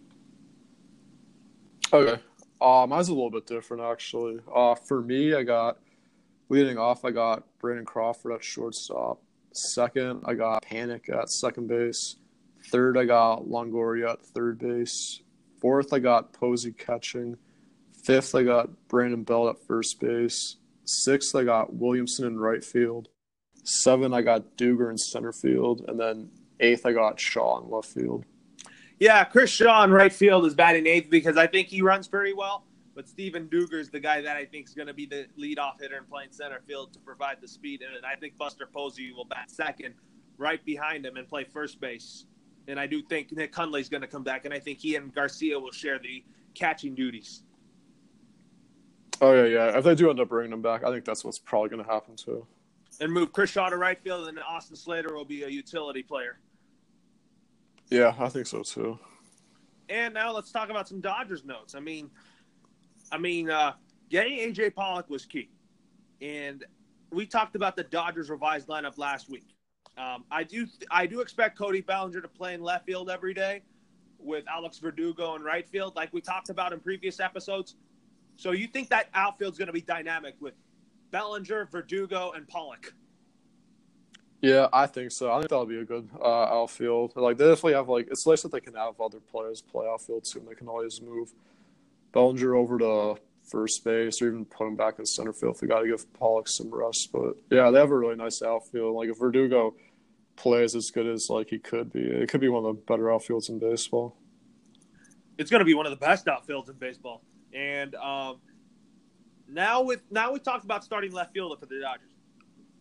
Okay, 1.94 2.22
uh, 2.60 2.86
mine's 2.88 3.10
a 3.10 3.14
little 3.14 3.32
bit 3.32 3.46
different 3.46 3.84
actually. 3.84 4.40
Uh, 4.54 4.76
for 4.76 5.02
me, 5.02 5.34
I 5.34 5.44
got 5.44 5.78
leading 6.50 6.78
off. 6.78 7.06
I 7.06 7.12
got 7.12 7.44
Brandon 7.60 7.86
Crawford 7.86 8.34
at 8.34 8.44
shortstop. 8.44 9.22
Second, 9.54 10.24
I 10.26 10.34
got 10.34 10.64
Panik 10.64 11.10
at 11.10 11.30
second 11.30 11.68
base. 11.68 12.18
Third, 12.66 12.98
I 12.98 13.06
got 13.06 13.46
Longoria 13.46 14.14
at 14.14 14.22
third 14.22 14.60
base. 14.60 15.22
Fourth, 15.62 15.94
I 15.94 16.00
got 16.00 16.34
Posey 16.34 16.72
catching. 16.72 17.38
Fifth, 18.04 18.36
I 18.36 18.44
got 18.44 18.70
Brandon 18.88 19.24
Belt 19.24 19.56
at 19.56 19.66
first 19.66 20.00
base. 20.00 20.58
Sixth, 20.90 21.36
I 21.36 21.44
got 21.44 21.74
Williamson 21.74 22.26
in 22.26 22.40
right 22.40 22.64
field. 22.64 23.10
Seven, 23.64 24.12
I 24.12 24.24
got 24.24 24.58
Duggar 24.58 24.90
in 24.90 24.98
center 24.98 25.32
field, 25.32 25.86
and 25.88 26.00
then 26.00 26.32
eighth, 26.60 26.86
I 26.86 26.94
got 26.94 27.20
Shaw 27.20 27.62
in 27.62 27.70
left 27.70 27.90
field. 27.90 28.26
Yeah, 29.00 29.24
Chris 29.24 29.52
Shaw 29.52 29.84
in 29.84 29.92
right 29.92 30.12
field 30.12 30.46
is 30.48 30.56
batting 30.56 30.88
eighth 30.88 31.10
because 31.10 31.38
I 31.38 31.46
think 31.46 31.68
he 31.68 31.84
runs 31.84 32.08
very 32.08 32.34
well. 32.34 32.66
But 32.96 33.08
Steven 33.08 33.48
is 33.54 33.90
the 33.90 34.00
guy 34.00 34.20
that 34.22 34.36
I 34.36 34.46
think 34.46 34.68
is 34.68 34.74
going 34.74 34.88
to 34.88 34.94
be 34.94 35.06
the 35.06 35.28
leadoff 35.40 35.80
hitter 35.80 35.96
and 35.96 36.10
playing 36.10 36.32
center 36.32 36.60
field 36.68 36.92
to 36.94 37.00
provide 37.00 37.38
the 37.40 37.48
speed. 37.48 37.82
And 37.82 38.06
I 38.06 38.16
think 38.16 38.38
Buster 38.38 38.66
Posey 38.66 39.14
will 39.14 39.26
bat 39.26 39.50
second 39.52 39.94
right 40.38 40.64
behind 40.66 41.06
him 41.06 41.16
and 41.18 41.28
play 41.28 41.44
first 41.44 41.80
base. 41.80 42.26
And 42.68 42.80
I 42.80 42.88
do 42.88 43.02
think 43.04 43.32
Nick 43.32 43.54
is 43.58 43.90
going 43.90 44.02
to 44.02 44.08
come 44.08 44.24
back, 44.24 44.46
and 44.46 44.54
I 44.54 44.60
think 44.60 44.80
he 44.80 44.96
and 44.96 45.14
Garcia 45.14 45.58
will 45.60 45.72
share 45.72 46.00
the 46.00 46.24
catching 46.56 46.96
duties. 46.96 47.44
Oh 49.22 49.34
yeah, 49.34 49.46
yeah. 49.46 49.78
If 49.78 49.84
they 49.84 49.96
do 49.96 50.10
end 50.10 50.20
up 50.20 50.30
bringing 50.30 50.54
him 50.54 50.62
back, 50.62 50.84
I 50.84 50.92
think 50.92 51.06
that's 51.06 51.26
what's 51.26 51.40
probably 51.40 51.70
going 51.70 51.84
to 51.84 51.90
happen 51.90 52.16
too. 52.16 52.46
And 53.02 53.12
move 53.12 53.32
Chris 53.32 53.50
Shaw 53.50 53.70
to 53.70 53.78
right 53.78 54.00
field, 54.02 54.28
and 54.28 54.40
Austin 54.40 54.76
Slater 54.76 55.14
will 55.14 55.26
be 55.26 55.44
a 55.44 55.48
utility 55.50 56.04
player. 56.04 56.40
Yeah, 57.90 58.14
I 58.20 58.30
think 58.30 58.48
so 58.48 58.64
too. 58.64 59.00
And 59.90 60.14
now 60.14 60.32
let's 60.32 60.52
talk 60.52 60.70
about 60.70 60.88
some 60.88 61.02
Dodgers 61.02 61.44
notes. 61.44 61.76
I 61.76 61.80
mean, 61.80 62.10
I 63.12 63.18
mean, 63.18 63.50
uh, 63.50 63.74
getting 64.10 64.38
AJ 64.38 64.76
Pollock 64.76 65.10
was 65.10 65.26
key, 65.26 65.50
and 66.22 66.64
we 67.12 67.26
talked 67.26 67.56
about 67.56 67.76
the 67.76 67.84
Dodgers 67.84 68.30
revised 68.30 68.68
lineup 68.68 68.98
last 68.98 69.30
week. 69.30 69.48
Um, 69.98 70.24
I 70.32 70.44
do, 70.44 70.66
I 70.92 71.08
do 71.08 71.20
expect 71.20 71.58
Cody 71.58 71.82
Bellinger 71.82 72.22
to 72.22 72.28
play 72.28 72.54
in 72.54 72.62
left 72.62 72.86
field 72.86 73.10
every 73.10 73.34
day, 73.34 73.64
with 74.20 74.46
Alex 74.48 74.78
Verdugo 74.78 75.36
in 75.36 75.42
right 75.42 75.68
field, 75.68 75.96
like 75.96 76.14
we 76.14 76.22
talked 76.22 76.50
about 76.50 76.74
in 76.74 76.80
previous 76.80 77.20
episodes. 77.20 77.76
So 78.40 78.52
you 78.52 78.68
think 78.68 78.88
that 78.88 79.10
outfield's 79.14 79.58
going 79.58 79.68
to 79.68 79.74
be 79.74 79.82
dynamic 79.82 80.36
with 80.40 80.54
Bellinger, 81.12 81.68
Verdugo, 81.70 82.32
and 82.32 82.48
Pollock? 82.48 82.94
Yeah, 84.42 84.70
I 84.72 84.86
think 84.86 85.12
so. 85.12 85.30
I 85.30 85.40
think 85.40 85.50
that'll 85.50 85.66
be 85.66 85.80
a 85.80 85.84
good 85.84 86.08
uh, 86.18 86.46
outfield. 86.46 87.12
Like 87.18 87.36
they 87.36 87.44
definitely 87.44 87.74
have 87.74 87.90
like 87.90 88.08
it's 88.10 88.26
nice 88.26 88.44
that 88.44 88.54
they 88.54 88.62
can 88.62 88.76
have 88.76 89.02
other 89.02 89.20
players 89.20 89.62
play 89.62 89.86
outfield 89.90 90.24
too, 90.24 90.40
and 90.40 90.48
they 90.48 90.54
can 90.54 90.70
always 90.70 91.02
move 91.02 91.34
Bellinger 92.14 92.56
over 92.56 92.80
to 92.80 93.16
first 93.44 93.84
base 93.84 94.22
or 94.22 94.30
even 94.30 94.46
put 94.46 94.68
him 94.68 94.78
back 94.78 95.00
in 95.00 95.06
center 95.06 95.34
field 95.34 95.56
if 95.56 95.60
they 95.60 95.68
got 95.68 95.82
to 95.82 95.88
give 95.88 96.14
Pollock 96.14 96.48
some 96.48 96.74
rest. 96.74 97.10
But 97.12 97.36
yeah, 97.52 97.70
they 97.72 97.80
have 97.80 97.92
a 97.92 97.98
really 97.98 98.16
nice 98.16 98.42
outfield. 98.42 98.96
Like 98.96 99.10
if 99.10 99.20
Verdugo 99.20 99.76
plays 100.38 100.76
as 100.76 100.92
good 100.92 101.08
as 101.08 101.30
like 101.30 101.50
he 101.50 101.60
could 101.60 101.92
be, 101.92 102.00
it 102.00 102.30
could 102.30 102.40
be 102.40 102.48
one 102.48 102.64
of 102.64 102.74
the 102.74 102.82
better 102.84 103.08
outfields 103.08 103.50
in 103.50 103.60
baseball. 103.60 104.16
It's 105.38 105.52
going 105.52 105.60
to 105.60 105.66
be 105.66 105.74
one 105.74 105.86
of 105.86 105.90
the 105.90 105.98
best 105.98 106.26
outfields 106.28 106.70
in 106.70 106.76
baseball. 106.76 107.22
And 107.54 107.96
um, 107.96 108.38
now 109.48 109.82
with 109.82 110.02
now 110.12 110.32
we 110.32 110.40
talked 110.40 110.66
about 110.66 110.84
starting 110.84 111.12
left 111.12 111.34
fielder 111.34 111.56
for 111.60 111.66
the 111.66 111.80
Dodgers. 111.80 112.12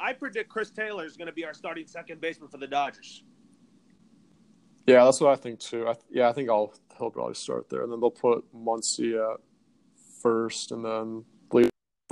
I 0.01 0.13
predict 0.13 0.49
Chris 0.49 0.71
Taylor 0.71 1.05
is 1.05 1.17
going 1.17 1.27
to 1.27 1.33
be 1.33 1.45
our 1.45 1.55
starting 1.55 1.87
second 1.87 2.21
baseman 2.21 2.49
for 2.49 2.59
the 2.59 2.67
Dodgers. 2.67 3.25
Yeah, 4.87 5.05
that's 5.05 5.21
what 5.21 5.33
I 5.33 5.37
think 5.37 5.59
too. 5.59 5.89
I, 5.89 5.95
yeah, 6.11 6.29
I 6.29 6.33
think 6.33 6.49
I'll 6.49 6.73
he'll 6.99 7.11
probably 7.11 7.35
start 7.35 7.69
there, 7.69 7.83
and 7.83 7.93
then 7.93 8.01
they'll 8.01 8.11
put 8.11 8.45
Muncy 8.55 9.15
at 9.15 9.41
first, 10.23 10.73
and 10.73 10.85
then 10.85 11.25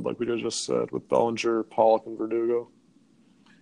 like 0.02 0.18
we 0.18 0.26
just 0.40 0.64
said 0.64 0.90
with 0.92 1.08
Bellinger, 1.08 1.64
Pollock, 1.64 2.06
and 2.06 2.18
Verdugo. 2.18 2.68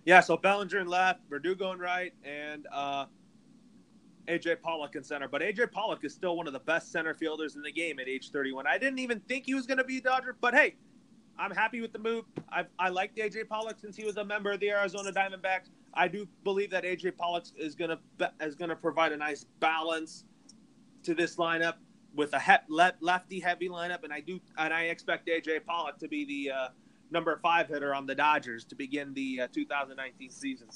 Yeah, 0.05 0.19
so 0.19 0.37
Bellinger 0.37 0.79
in 0.79 0.87
left, 0.87 1.21
Verdugo 1.29 1.71
in 1.71 1.79
right, 1.79 2.13
and 2.23 2.67
uh, 2.71 3.05
AJ 4.27 4.61
Pollock 4.61 4.95
in 4.95 5.03
center. 5.03 5.27
But 5.27 5.41
AJ 5.41 5.71
Pollock 5.71 6.03
is 6.03 6.13
still 6.13 6.35
one 6.37 6.47
of 6.47 6.53
the 6.53 6.59
best 6.59 6.91
center 6.91 7.13
fielders 7.13 7.55
in 7.55 7.61
the 7.61 7.71
game 7.71 7.99
at 7.99 8.07
age 8.07 8.31
31. 8.31 8.65
I 8.67 8.77
didn't 8.77 8.99
even 8.99 9.19
think 9.21 9.45
he 9.45 9.53
was 9.53 9.65
going 9.65 9.77
to 9.77 9.83
be 9.83 9.97
a 9.97 10.01
Dodger, 10.01 10.35
but 10.39 10.53
hey, 10.53 10.75
I'm 11.37 11.51
happy 11.51 11.81
with 11.81 11.93
the 11.93 11.99
move. 11.99 12.25
I 12.49 12.65
I 12.79 12.89
liked 12.89 13.17
AJ 13.17 13.49
Pollock 13.49 13.77
since 13.79 13.95
he 13.95 14.05
was 14.05 14.17
a 14.17 14.23
member 14.25 14.51
of 14.51 14.59
the 14.59 14.69
Arizona 14.69 15.11
Diamondbacks. 15.11 15.69
I 15.93 16.07
do 16.07 16.27
believe 16.43 16.71
that 16.71 16.83
AJ 16.83 17.17
Pollock 17.17 17.45
is 17.57 17.75
gonna 17.75 17.99
is 18.41 18.55
gonna 18.55 18.75
provide 18.75 19.11
a 19.11 19.17
nice 19.17 19.45
balance 19.59 20.25
to 21.03 21.13
this 21.13 21.35
lineup 21.35 21.75
with 22.15 22.33
a 22.33 22.39
he- 22.39 22.93
lefty 23.01 23.39
heavy 23.39 23.69
lineup, 23.69 24.03
and 24.03 24.13
I 24.13 24.21
do 24.21 24.39
and 24.57 24.73
I 24.73 24.83
expect 24.83 25.27
AJ 25.27 25.65
Pollock 25.65 25.97
to 25.99 26.07
be 26.07 26.25
the 26.25 26.51
uh, 26.51 26.67
number 27.11 27.37
five 27.41 27.67
hitter 27.67 27.93
on 27.93 28.05
the 28.05 28.15
Dodgers 28.15 28.63
to 28.65 28.75
begin 28.75 29.13
the 29.13 29.41
uh, 29.41 29.47
2019 29.53 30.29
season. 30.29 30.67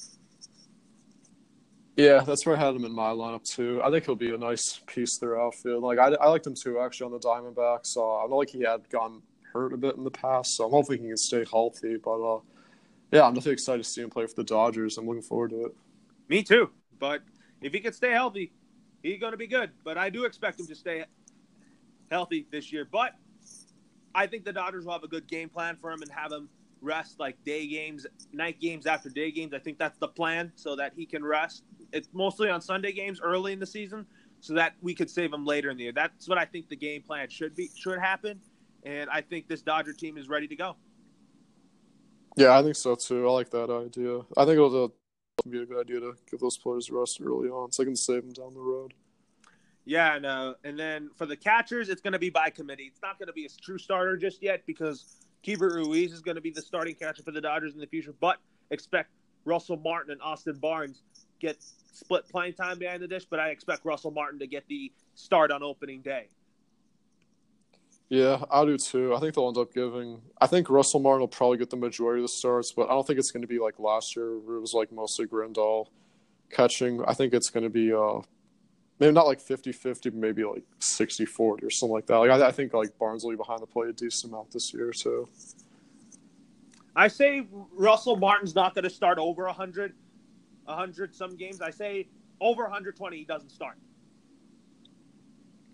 Yeah, 1.97 2.21
that's 2.21 2.45
where 2.45 2.55
I 2.55 2.59
had 2.59 2.75
him 2.75 2.85
in 2.85 2.93
my 2.93 3.09
lineup 3.09 3.43
too. 3.43 3.81
I 3.83 3.91
think 3.91 4.05
he'll 4.05 4.15
be 4.15 4.33
a 4.33 4.37
nice 4.37 4.79
piece 4.87 5.15
to 5.15 5.19
their 5.21 5.41
outfield. 5.41 5.83
Like 5.83 5.99
I, 5.99 6.13
I 6.13 6.29
liked 6.29 6.47
him 6.47 6.55
too 6.55 6.79
actually 6.79 7.05
on 7.05 7.11
the 7.11 7.19
Diamondbacks. 7.19 7.97
Uh, 7.97 8.23
I 8.23 8.27
know 8.27 8.37
like 8.37 8.49
he 8.49 8.61
had 8.61 8.89
gone 8.89 9.21
hurt 9.53 9.73
a 9.73 9.77
bit 9.77 9.95
in 9.97 10.03
the 10.03 10.11
past, 10.11 10.55
so 10.55 10.65
I'm 10.65 10.71
hoping 10.71 11.01
he 11.01 11.07
can 11.07 11.17
stay 11.17 11.45
healthy. 11.49 11.97
But 11.97 12.21
uh, 12.21 12.39
yeah, 13.11 13.23
I'm 13.23 13.33
definitely 13.33 13.53
excited 13.53 13.83
to 13.83 13.89
see 13.89 14.01
him 14.01 14.09
play 14.09 14.25
for 14.27 14.35
the 14.35 14.43
Dodgers. 14.43 14.97
I'm 14.97 15.07
looking 15.07 15.23
forward 15.23 15.49
to 15.51 15.65
it. 15.65 15.75
Me 16.29 16.43
too. 16.43 16.69
But 16.99 17.21
if 17.61 17.73
he 17.73 17.79
can 17.79 17.93
stay 17.93 18.11
healthy, 18.11 18.51
he's 19.03 19.19
going 19.19 19.31
to 19.31 19.37
be 19.37 19.47
good. 19.47 19.71
But 19.83 19.97
I 19.97 20.09
do 20.09 20.25
expect 20.25 20.59
him 20.59 20.67
to 20.67 20.75
stay 20.75 21.03
healthy 22.11 22.47
this 22.51 22.71
year. 22.71 22.87
But 22.89 23.15
I 24.13 24.27
think 24.27 24.45
the 24.45 24.53
Dodgers 24.53 24.85
will 24.85 24.93
have 24.93 25.03
a 25.03 25.07
good 25.07 25.27
game 25.27 25.49
plan 25.49 25.77
for 25.81 25.91
him 25.91 26.01
and 26.01 26.11
have 26.11 26.31
him 26.31 26.49
rest 26.81 27.19
like 27.19 27.43
day 27.43 27.67
games, 27.67 28.05
night 28.31 28.59
games 28.59 28.85
after 28.85 29.09
day 29.09 29.31
games. 29.31 29.53
I 29.53 29.59
think 29.59 29.77
that's 29.77 29.97
the 29.97 30.07
plan 30.07 30.51
so 30.55 30.75
that 30.75 30.93
he 30.95 31.05
can 31.05 31.23
rest. 31.23 31.63
It's 31.91 32.09
mostly 32.13 32.49
on 32.49 32.61
Sunday 32.61 32.91
games 32.91 33.19
early 33.21 33.53
in 33.53 33.59
the 33.59 33.65
season 33.65 34.05
so 34.41 34.53
that 34.53 34.73
we 34.81 34.93
could 34.93 35.09
save 35.09 35.31
them 35.31 35.45
later 35.45 35.69
in 35.69 35.77
the 35.77 35.83
year. 35.83 35.91
That's 35.91 36.27
what 36.27 36.37
I 36.37 36.45
think 36.45 36.69
the 36.69 36.75
game 36.75 37.01
plan 37.01 37.29
should 37.29 37.55
be 37.55 37.69
should 37.75 37.99
happen 37.99 38.39
and 38.83 39.09
I 39.09 39.21
think 39.21 39.47
this 39.47 39.61
Dodger 39.61 39.93
team 39.93 40.17
is 40.17 40.29
ready 40.29 40.47
to 40.47 40.55
go. 40.55 40.75
Yeah, 42.37 42.57
I 42.57 42.63
think 42.63 42.75
so 42.75 42.95
too. 42.95 43.27
I 43.27 43.31
like 43.31 43.49
that 43.51 43.69
idea. 43.69 44.19
I 44.37 44.45
think 44.45 44.55
it'll 44.55 44.93
be 45.49 45.61
a 45.61 45.65
good 45.65 45.81
idea 45.81 45.99
to 45.99 46.13
give 46.29 46.39
those 46.39 46.57
players 46.57 46.89
rest 46.89 47.19
early 47.21 47.49
on, 47.49 47.71
so 47.71 47.83
I 47.83 47.85
can 47.85 47.95
save 47.95 48.23
them 48.23 48.33
down 48.33 48.53
the 48.53 48.61
road. 48.61 48.93
Yeah, 49.85 50.15
and 50.15 50.25
uh, 50.25 50.53
and 50.63 50.77
then 50.77 51.09
for 51.15 51.25
the 51.25 51.35
catchers, 51.35 51.89
it's 51.89 52.01
going 52.01 52.13
to 52.13 52.19
be 52.19 52.29
by 52.29 52.49
committee. 52.49 52.83
It's 52.83 53.01
not 53.01 53.17
going 53.17 53.27
to 53.27 53.33
be 53.33 53.45
a 53.45 53.49
true 53.61 53.77
starter 53.77 54.15
just 54.15 54.41
yet 54.41 54.63
because 54.65 55.25
Keibert 55.43 55.73
Ruiz 55.73 56.13
is 56.13 56.21
going 56.21 56.35
to 56.35 56.41
be 56.41 56.51
the 56.51 56.61
starting 56.61 56.95
catcher 56.95 57.23
for 57.23 57.31
the 57.31 57.41
Dodgers 57.41 57.73
in 57.73 57.79
the 57.79 57.87
future. 57.87 58.13
But 58.19 58.37
expect 58.71 59.09
Russell 59.45 59.77
Martin 59.77 60.11
and 60.11 60.21
Austin 60.21 60.57
Barnes 60.59 61.01
get 61.39 61.57
split 61.93 62.27
playing 62.29 62.53
time 62.53 62.79
behind 62.79 63.01
the 63.01 63.07
dish. 63.07 63.25
But 63.25 63.39
I 63.39 63.49
expect 63.49 63.85
Russell 63.85 64.11
Martin 64.11 64.39
to 64.39 64.47
get 64.47 64.67
the 64.67 64.91
start 65.15 65.51
on 65.51 65.63
opening 65.63 66.01
day. 66.01 66.27
Yeah, 68.09 68.43
I 68.49 68.65
do 68.65 68.77
too. 68.77 69.13
I 69.13 69.19
think 69.19 69.35
they'll 69.35 69.47
end 69.47 69.57
up 69.57 69.71
giving. 69.71 70.19
I 70.41 70.47
think 70.47 70.69
Russell 70.69 70.99
Martin 70.99 71.21
will 71.21 71.27
probably 71.27 71.59
get 71.59 71.69
the 71.69 71.77
majority 71.77 72.21
of 72.21 72.23
the 72.23 72.29
starts, 72.33 72.71
but 72.71 72.87
I 72.87 72.89
don't 72.89 73.05
think 73.05 73.19
it's 73.19 73.31
going 73.31 73.43
to 73.43 73.47
be 73.47 73.59
like 73.59 73.77
last 73.77 74.15
year 74.15 74.39
where 74.39 74.57
it 74.57 74.61
was 74.61 74.73
like 74.73 74.91
mostly 74.91 75.27
Grandal 75.27 75.87
catching. 76.49 77.03
I 77.05 77.13
think 77.13 77.33
it's 77.33 77.51
going 77.51 77.63
to 77.63 77.69
be 77.69 77.93
uh 77.93 78.21
maybe 78.99 79.13
not 79.13 79.27
like 79.27 79.39
50-50, 79.39 80.03
but 80.03 80.13
maybe 80.15 80.43
like 80.43 80.63
60-40 80.81 81.63
or 81.63 81.69
something 81.69 81.93
like 81.93 82.05
that. 82.07 82.17
Like 82.17 82.31
I, 82.31 82.47
I 82.47 82.51
think 82.51 82.73
like 82.73 82.97
Barnes 82.97 83.23
will 83.23 83.31
be 83.31 83.37
behind 83.37 83.61
the 83.61 83.67
plate 83.67 83.89
a 83.89 83.93
decent 83.93 84.33
amount 84.33 84.51
this 84.51 84.73
year 84.73 84.91
too. 84.91 85.29
I 86.95 87.07
say 87.07 87.47
Russell 87.71 88.17
Martin's 88.17 88.55
not 88.55 88.75
going 88.75 88.83
to 88.83 88.89
start 88.89 89.19
over 89.19 89.45
100, 89.45 89.93
100 90.69 91.13
some 91.15 91.35
games. 91.35 91.61
I 91.61 91.71
say 91.71 92.07
over 92.39 92.63
120 92.63 93.17
he 93.17 93.25
doesn't 93.25 93.49
start. 93.49 93.77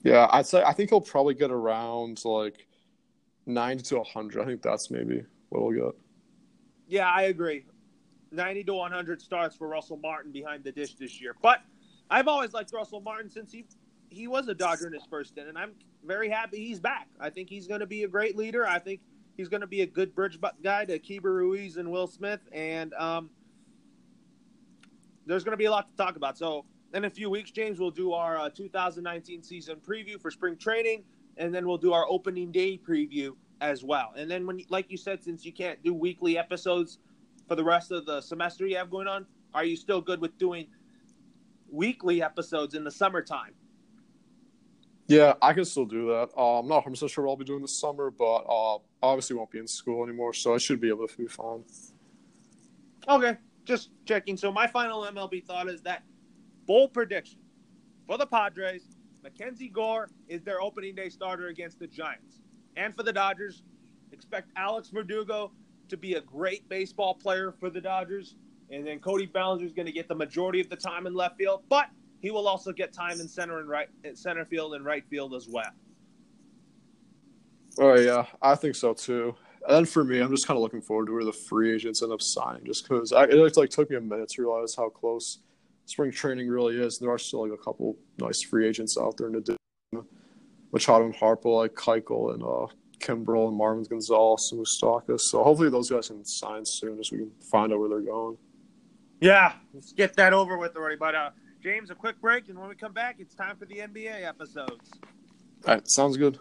Yeah, 0.03 0.27
I'd 0.29 0.45
say 0.45 0.62
I 0.63 0.71
think 0.71 0.91
he'll 0.91 1.01
probably 1.01 1.34
get 1.34 1.49
around 1.49 2.23
like 2.25 2.67
ninety 3.47 3.84
to 3.86 4.03
hundred. 4.03 4.43
I 4.43 4.45
think 4.45 4.62
that's 4.62 4.91
maybe 4.91 5.23
what 5.49 5.62
he'll 5.62 5.88
get. 5.88 5.95
Yeah, 6.88 7.10
I 7.10 7.23
agree. 7.23 7.65
Ninety 8.31 8.63
to 8.65 8.73
one 8.75 8.91
hundred 8.91 9.19
starts 9.19 9.55
for 9.55 9.67
Russell 9.67 9.97
Martin 9.97 10.31
behind 10.31 10.63
the 10.63 10.71
dish 10.71 10.93
this 10.93 11.19
year. 11.19 11.36
But 11.41 11.62
I've 12.10 12.27
always 12.27 12.53
liked 12.53 12.71
Russell 12.71 13.01
Martin 13.01 13.31
since 13.31 13.51
he 13.51 13.65
he 14.10 14.27
was 14.27 14.47
a 14.47 14.53
Dodger 14.53 14.86
in 14.86 14.93
his 14.93 15.05
first 15.10 15.31
stint, 15.31 15.49
and 15.49 15.58
I'm 15.58 15.71
very 16.05 16.29
happy 16.29 16.58
he's 16.58 16.79
back. 16.79 17.08
I 17.19 17.31
think 17.31 17.49
he's 17.49 17.65
going 17.65 17.79
to 17.79 17.88
be 17.88 18.03
a 18.03 18.08
great 18.08 18.38
leader. 18.38 18.67
I 18.67 18.77
think 18.77 19.01
he's 19.36 19.49
going 19.49 19.62
to 19.62 19.67
be 19.67 19.81
a 19.81 19.88
good 19.88 20.13
bridge 20.13 20.38
guy 20.63 20.86
to 20.86 20.99
Keibert 20.99 21.23
Ruiz 21.23 21.77
and 21.77 21.89
Will 21.91 22.05
Smith, 22.05 22.41
and 22.51 22.93
um, 22.93 23.31
there's 25.26 25.44
going 25.44 25.54
to 25.54 25.58
be 25.58 25.66
a 25.66 25.72
lot 25.72 25.90
to 25.90 25.96
talk 25.96 26.16
about. 26.16 26.38
So 26.38 26.66
in 26.94 27.06
a 27.06 27.10
few 27.10 27.30
weeks, 27.30 27.52
James, 27.52 27.80
we'll 27.80 27.92
do 27.92 28.14
our 28.14 28.38
uh, 28.38 28.50
2019 28.50 29.44
season 29.44 29.78
preview 29.78 30.20
for 30.22 30.32
spring 30.32 30.58
training, 30.58 31.04
and 31.38 31.54
then 31.54 31.68
we'll 31.68 31.78
do 31.78 31.94
our 31.94 32.06
opening 32.10 32.52
day 32.52 32.78
preview 32.78 33.32
as 33.62 33.84
well. 33.84 34.14
And 34.16 34.30
then, 34.30 34.46
when, 34.46 34.62
like 34.70 34.90
you 34.90 34.98
said, 34.98 35.24
since 35.24 35.46
you 35.46 35.52
can't 35.52 35.82
do 35.84 35.94
weekly 35.94 36.38
episodes 36.38 37.00
for 37.48 37.56
the 37.56 37.64
rest 37.64 37.92
of 37.92 38.06
the 38.06 38.22
semester 38.22 38.66
you 38.66 38.78
have 38.78 38.90
going 38.90 39.08
on, 39.08 39.26
are 39.54 39.66
you 39.66 39.76
still 39.76 40.02
good 40.02 40.20
with 40.22 40.38
doing 40.38 40.68
weekly 41.70 42.22
episodes 42.22 42.76
in 42.76 42.84
the 42.84 42.92
summertime? 42.92 43.54
Yeah, 45.08 45.34
I 45.42 45.54
can 45.54 45.66
still 45.66 45.86
do 45.86 46.08
that. 46.08 46.30
Uh, 46.36 46.60
I'm 46.60 46.68
not 46.68 46.78
100 46.78 46.92
percent 46.92 47.12
sure 47.12 47.26
what 47.26 47.32
I'll 47.32 47.38
be 47.38 47.46
doing 47.46 47.62
this 47.62 47.78
summer, 47.78 48.10
but 48.10 48.44
uh, 48.50 48.78
obviously 49.04 49.36
won't 49.36 49.52
be 49.52 49.60
in 49.60 49.68
school 49.68 50.04
anymore, 50.04 50.34
so 50.34 50.56
I 50.56 50.58
should 50.58 50.82
be 50.82 50.90
able 50.90 51.08
to 51.08 51.18
be 51.18 51.28
fine. 51.28 51.64
Okay, 53.08 53.38
just 53.65 53.89
checking. 54.06 54.38
So 54.38 54.51
my 54.51 54.67
final 54.67 55.04
MLB 55.04 55.45
thought 55.45 55.69
is 55.69 55.82
that 55.82 56.04
bold 56.65 56.93
prediction 56.93 57.39
for 58.08 58.17
the 58.17 58.25
Padres: 58.25 58.95
Mackenzie 59.23 59.69
Gore 59.69 60.10
is 60.28 60.43
their 60.43 60.62
opening 60.62 60.95
day 60.95 61.10
starter 61.10 61.47
against 61.47 61.80
the 61.80 61.88
Giants, 61.88 62.39
and 62.78 62.95
for 62.95 63.04
the 63.04 63.13
Dodgers, 63.13 63.63
expect 64.12 64.51
Alex 64.56 64.89
Verdugo 64.89 65.51
to 65.89 65.97
be 65.97 66.13
a 66.13 66.21
great 66.21 66.67
baseball 66.69 67.13
player 67.13 67.51
for 67.60 67.69
the 67.69 67.82
Dodgers. 67.82 68.36
And 68.71 68.86
then 68.86 68.99
Cody 68.99 69.28
Bellinger 69.28 69.63
is 69.65 69.73
going 69.73 69.86
to 69.86 69.91
get 69.91 70.08
the 70.08 70.15
majority 70.15 70.60
of 70.60 70.69
the 70.69 70.75
time 70.75 71.06
in 71.06 71.13
left 71.13 71.38
field, 71.38 71.63
but 71.69 71.88
he 72.19 72.32
will 72.32 72.47
also 72.47 72.71
get 72.71 72.91
time 72.91 73.21
in 73.21 73.28
center 73.28 73.60
and 73.60 73.69
right 73.69 73.88
center 74.15 74.43
field 74.45 74.73
and 74.73 74.84
right 74.84 75.04
field 75.08 75.36
as 75.36 75.47
well. 75.47 75.71
Oh 77.78 77.99
yeah, 77.99 78.25
I 78.41 78.56
think 78.56 78.75
so 78.75 78.93
too. 78.93 79.36
And 79.67 79.88
for 79.88 80.04
me, 80.04 80.19
I'm 80.19 80.32
just 80.32 80.47
kind 80.47 80.58
of 80.58 80.62
looking 80.62 80.82
forward 80.82 81.08
to 81.08 81.13
where 81.13 81.23
the 81.23 81.34
free 81.34 81.73
agents 81.73 82.04
end 82.04 82.12
up 82.12 82.21
signing, 82.21 82.65
just 82.65 82.88
because 82.88 83.12
it 83.12 83.58
like 83.58 83.69
took 83.69 83.89
me 83.89 83.95
a 83.95 84.01
minute 84.01 84.30
to 84.30 84.41
realize 84.41 84.75
how 84.75 84.89
close 84.89 85.39
spring 85.86 86.12
training 86.12 86.47
really 86.47 86.75
is. 86.75 86.99
There 86.99 87.10
are 87.10 87.17
still 87.17 87.47
like 87.47 87.58
a 87.58 87.63
couple 87.63 87.97
nice 88.19 88.41
free 88.41 88.67
agents 88.67 88.97
out 88.97 89.17
there 89.17 89.28
in 89.28 89.36
addition, 89.36 89.58
Machado 90.71 91.06
and 91.06 91.15
Harper, 91.15 91.49
like 91.49 91.73
Keuchel 91.73 92.34
and 92.34 92.43
uh, 92.43 92.67
Kimbrel 92.99 93.47
and 93.47 93.60
Marwin 93.60 93.88
Gonzalez 93.89 94.51
and 94.51 94.62
Moustakas. 94.62 95.21
So 95.21 95.43
hopefully 95.43 95.69
those 95.69 95.89
guys 95.89 96.08
can 96.08 96.25
sign 96.25 96.65
soon, 96.65 96.99
as 96.99 97.12
we 97.12 97.19
can 97.19 97.32
find 97.39 97.71
out 97.71 97.80
where 97.80 97.89
they're 97.89 98.01
going. 98.01 98.38
Yeah, 99.21 99.54
let's 99.73 99.93
get 99.93 100.15
that 100.17 100.34
over 100.34 100.58
with 100.58 100.75
already. 100.75 100.97
But 100.97 101.15
uh, 101.15 101.30
James, 101.63 101.89
a 101.89 101.95
quick 101.95 102.19
break, 102.19 102.49
and 102.49 102.60
when 102.60 102.69
we 102.69 102.75
come 102.75 102.93
back, 102.93 103.15
it's 103.19 103.34
time 103.34 103.56
for 103.58 103.65
the 103.65 103.75
NBA 103.75 104.28
episodes. 104.28 104.91
All 105.65 105.75
right, 105.75 105.88
sounds 105.89 106.17
good. 106.17 106.38